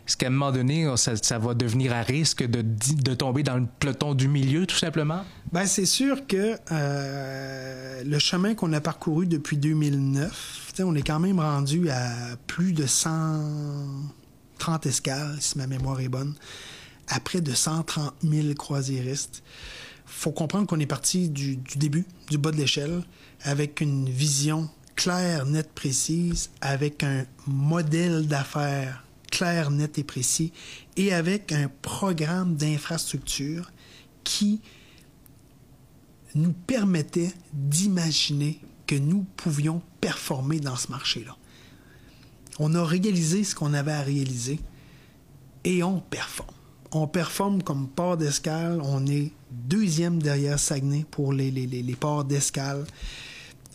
Est-ce 0.08 0.18
qu'à 0.18 0.28
un 0.28 0.32
moment 0.32 0.52
donné, 0.52 0.92
ça, 0.98 1.40
va 1.40 1.54
devenir 1.54 1.94
à 1.94 2.02
risque 2.02 2.44
de, 2.44 2.62
de, 2.62 3.14
tomber 3.14 3.44
dans 3.44 3.58
le 3.58 3.68
peloton 3.80 4.14
du 4.14 4.28
milieu, 4.28 4.66
tout 4.66 4.76
simplement? 4.76 5.22
Bien, 5.52 5.66
c'est 5.66 5.86
sûr 5.86 6.28
que 6.28 6.58
euh, 6.72 8.04
le 8.04 8.20
chemin 8.20 8.56
qu'on 8.56 8.74
a 8.74 8.82
parcouru 8.82 9.28
depuis 9.28 9.58
2009, 9.58 10.74
on 10.80 10.96
est 10.96 11.06
quand 11.06 11.20
même 11.20 11.40
rendu 11.40 11.90
à 11.90 12.36
plus 12.48 12.74
de 12.74 12.86
130 12.86 14.86
escales, 14.86 15.38
si 15.40 15.58
ma 15.58 15.68
mémoire 15.68 16.00
est 16.02 16.10
bonne, 16.10 16.36
à 17.08 17.20
près 17.20 17.42
de 17.42 17.54
130 17.54 18.14
000 18.24 18.54
croisiéristes. 18.56 19.44
faut 20.06 20.32
comprendre 20.32 20.68
qu'on 20.68 20.80
est 20.80 20.86
parti 20.86 21.30
du, 21.30 21.58
du 21.58 21.78
début, 21.78 22.06
du 22.30 22.38
bas 22.38 22.52
de 22.52 22.58
l'échelle, 22.58 23.04
avec 23.44 23.82
une 23.82 24.10
vision 24.10 24.70
claire, 24.96 25.46
nette, 25.46 25.72
précise, 25.74 26.52
avec 26.62 27.04
un 27.04 27.26
modèle 27.48 28.28
d'affaires 28.28 29.04
clair, 29.32 29.72
net 29.72 29.98
et 29.98 30.04
précis, 30.04 30.54
et 30.98 31.14
avec 31.14 31.52
un 31.52 31.70
programme 31.82 32.56
d'infrastructure 32.56 33.72
qui 34.24 34.62
nous 36.36 36.54
permettait 36.54 37.34
d'imaginer 37.54 38.60
que 38.86 38.96
nous 38.96 39.26
pouvions 39.36 39.82
performer 40.00 40.60
dans 40.60 40.76
ce 40.76 40.92
marché-là. 40.92 41.36
On 42.60 42.76
a 42.76 42.84
réalisé 42.84 43.44
ce 43.44 43.56
qu'on 43.56 43.74
avait 43.74 43.92
à 43.92 44.02
réaliser 44.02 44.60
et 45.64 45.84
on 45.84 46.00
performe. 46.00 46.56
on 46.92 47.08
performe 47.08 47.64
comme 47.64 47.88
port 47.88 48.18
d'escale. 48.18 48.82
On 48.84 49.08
est 49.08 49.32
deuxième 49.50 50.22
derrière 50.22 50.60
Saguenay 50.60 51.06
pour 51.10 51.34
les, 51.34 51.52
les, 51.52 51.96
ports 51.96 52.26
d'escale. 52.26 52.86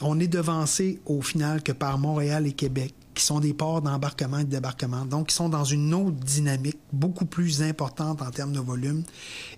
On 0.02 0.20
est 0.20 0.28
devancé 0.28 1.00
au 1.06 1.22
final 1.22 1.62
que 1.62 1.72
par 1.72 1.98
Montréal 1.98 2.46
et 2.46 2.52
Québec, 2.52 2.94
qui 3.16 3.24
sont 3.24 3.40
des 3.40 3.54
ports 3.54 3.80
d'embarquement 3.80 4.38
et 4.38 4.44
de 4.44 4.50
débarquement, 4.50 5.06
donc 5.06 5.28
qui 5.28 5.34
sont 5.34 5.48
dans 5.48 5.64
une 5.64 5.94
autre 5.94 6.16
dynamique 6.16 6.78
beaucoup 6.92 7.24
plus 7.24 7.62
importante 7.62 8.20
en 8.20 8.30
termes 8.30 8.52
de 8.52 8.60
volume, 8.60 9.02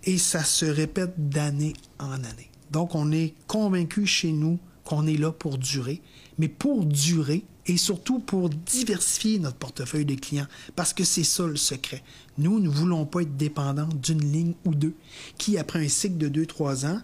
et 0.05 0.16
ça 0.16 0.44
se 0.44 0.64
répète 0.64 1.14
d'année 1.29 1.75
en 1.99 2.12
année. 2.12 2.51
Donc 2.71 2.94
on 2.94 3.11
est 3.11 3.35
convaincu 3.49 4.07
chez 4.07 4.31
nous 4.31 4.59
qu'on 4.85 5.07
est 5.07 5.16
là 5.16 5.33
pour 5.33 5.59
durer, 5.59 6.01
mais 6.38 6.49
pour 6.49 6.87
durer 6.87 7.44
et 7.66 7.77
surtout 7.77 8.21
pour 8.21 8.49
diversifier 8.49 9.40
notre 9.40 9.57
portefeuille 9.57 10.07
de 10.07 10.14
clients, 10.14 10.47
parce 10.77 10.94
que 10.94 11.03
c'est 11.05 11.25
ça 11.25 11.44
le 11.44 11.57
secret. 11.57 12.03
Nous 12.38 12.61
ne 12.61 12.68
voulons 12.68 13.05
pas 13.07 13.23
être 13.23 13.37
dépendants 13.37 13.88
d'une 14.03 14.33
ligne 14.33 14.55
ou 14.64 14.75
deux, 14.75 14.94
qui 15.37 15.59
après 15.59 15.85
un 15.85 15.88
cycle 15.88 16.16
de 16.16 16.44
2-3 16.44 16.87
ans, 16.87 17.01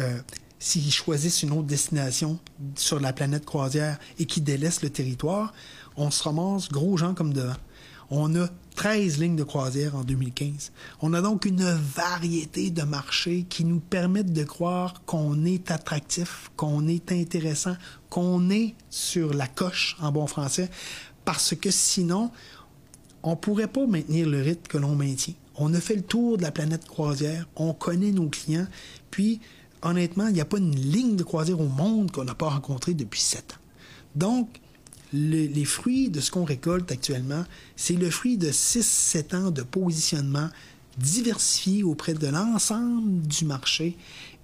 euh, 0.00 0.20
s'ils 0.58 0.92
choisissent 0.92 1.42
une 1.42 1.52
autre 1.52 1.64
destination 1.66 2.38
sur 2.76 3.00
la 3.00 3.12
planète 3.12 3.44
croisière 3.44 3.98
et 4.18 4.26
qui 4.26 4.40
délaissent 4.40 4.82
le 4.82 4.90
territoire, 4.90 5.52
on 5.96 6.10
se 6.10 6.22
ramasse 6.22 6.68
gros 6.68 6.96
gens 6.96 7.14
comme 7.14 7.32
devant. 7.32 7.56
On 8.10 8.34
a 8.36 8.48
13 8.76 9.18
lignes 9.18 9.36
de 9.36 9.44
croisière 9.44 9.96
en 9.96 10.02
2015. 10.02 10.72
On 11.00 11.14
a 11.14 11.22
donc 11.22 11.46
une 11.46 11.64
variété 11.64 12.70
de 12.70 12.82
marchés 12.82 13.46
qui 13.48 13.64
nous 13.64 13.80
permettent 13.80 14.32
de 14.32 14.44
croire 14.44 15.02
qu'on 15.06 15.44
est 15.44 15.70
attractif, 15.70 16.50
qu'on 16.56 16.86
est 16.86 17.12
intéressant, 17.12 17.76
qu'on 18.10 18.50
est 18.50 18.74
sur 18.90 19.32
la 19.32 19.46
coche 19.46 19.96
en 20.00 20.12
bon 20.12 20.26
français, 20.26 20.70
parce 21.24 21.54
que 21.54 21.70
sinon, 21.70 22.30
on 23.22 23.30
ne 23.30 23.36
pourrait 23.36 23.68
pas 23.68 23.86
maintenir 23.86 24.28
le 24.28 24.42
rythme 24.42 24.66
que 24.68 24.78
l'on 24.78 24.94
maintient. 24.94 25.34
On 25.56 25.72
a 25.72 25.80
fait 25.80 25.96
le 25.96 26.02
tour 26.02 26.36
de 26.36 26.42
la 26.42 26.50
planète 26.50 26.86
croisière, 26.86 27.46
on 27.56 27.72
connaît 27.72 28.10
nos 28.10 28.28
clients, 28.28 28.66
puis 29.10 29.40
honnêtement, 29.82 30.26
il 30.26 30.34
n'y 30.34 30.40
a 30.40 30.44
pas 30.44 30.58
une 30.58 30.74
ligne 30.74 31.16
de 31.16 31.22
croisière 31.22 31.60
au 31.60 31.68
monde 31.68 32.10
qu'on 32.10 32.24
n'a 32.24 32.34
pas 32.34 32.50
rencontrée 32.50 32.94
depuis 32.94 33.20
sept 33.20 33.52
ans. 33.52 33.62
Donc, 34.16 34.60
les 35.14 35.64
fruits 35.64 36.10
de 36.10 36.20
ce 36.20 36.30
qu'on 36.30 36.44
récolte 36.44 36.90
actuellement, 36.90 37.44
c'est 37.76 37.94
le 37.94 38.10
fruit 38.10 38.36
de 38.36 38.50
6-7 38.50 39.36
ans 39.36 39.50
de 39.50 39.62
positionnement 39.62 40.48
diversifié 40.98 41.82
auprès 41.84 42.14
de 42.14 42.26
l'ensemble 42.26 43.22
du 43.26 43.44
marché 43.44 43.96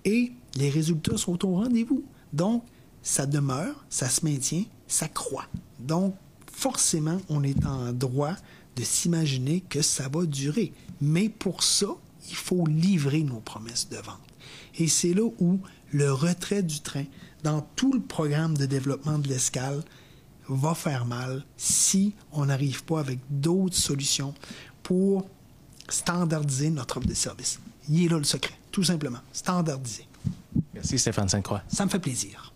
et 0.04 0.32
les 0.56 0.70
résultats 0.70 1.16
sont 1.16 1.44
au 1.44 1.56
rendez-vous. 1.56 2.04
Donc, 2.32 2.64
ça 3.02 3.26
demeure, 3.26 3.84
ça 3.88 4.08
se 4.08 4.24
maintient, 4.24 4.64
ça 4.86 5.08
croît. 5.08 5.46
Donc, 5.80 6.14
forcément, 6.52 7.20
on 7.28 7.42
est 7.42 7.66
en 7.66 7.92
droit 7.92 8.36
de 8.76 8.84
s'imaginer 8.84 9.62
que 9.68 9.82
ça 9.82 10.08
va 10.08 10.24
durer. 10.24 10.72
Mais 11.00 11.28
pour 11.28 11.62
ça, 11.62 11.88
il 12.28 12.36
faut 12.36 12.66
livrer 12.66 13.22
nos 13.22 13.40
promesses 13.40 13.88
de 13.88 13.96
vente. 13.96 14.20
Et 14.78 14.86
c'est 14.86 15.14
là 15.14 15.28
où 15.40 15.58
le 15.92 16.12
retrait 16.12 16.62
du 16.62 16.80
train 16.80 17.04
dans 17.42 17.62
tout 17.74 17.92
le 17.92 18.00
programme 18.00 18.56
de 18.56 18.66
développement 18.66 19.18
de 19.18 19.28
l'escale 19.28 19.82
va 20.56 20.74
faire 20.74 21.06
mal 21.06 21.44
si 21.56 22.14
on 22.32 22.46
n'arrive 22.46 22.84
pas 22.84 23.00
avec 23.00 23.18
d'autres 23.28 23.76
solutions 23.76 24.34
pour 24.82 25.26
standardiser 25.88 26.70
notre 26.70 26.98
offre 26.98 27.06
de 27.06 27.14
service. 27.14 27.60
Il 27.88 28.04
est 28.04 28.08
là 28.08 28.18
le 28.18 28.24
secret, 28.24 28.54
tout 28.70 28.84
simplement. 28.84 29.20
Standardiser. 29.32 30.06
Merci 30.74 30.98
Stéphane 30.98 31.28
Sainte-Croix. 31.28 31.62
Ça 31.68 31.84
me 31.84 31.90
fait 31.90 31.98
plaisir. 31.98 32.49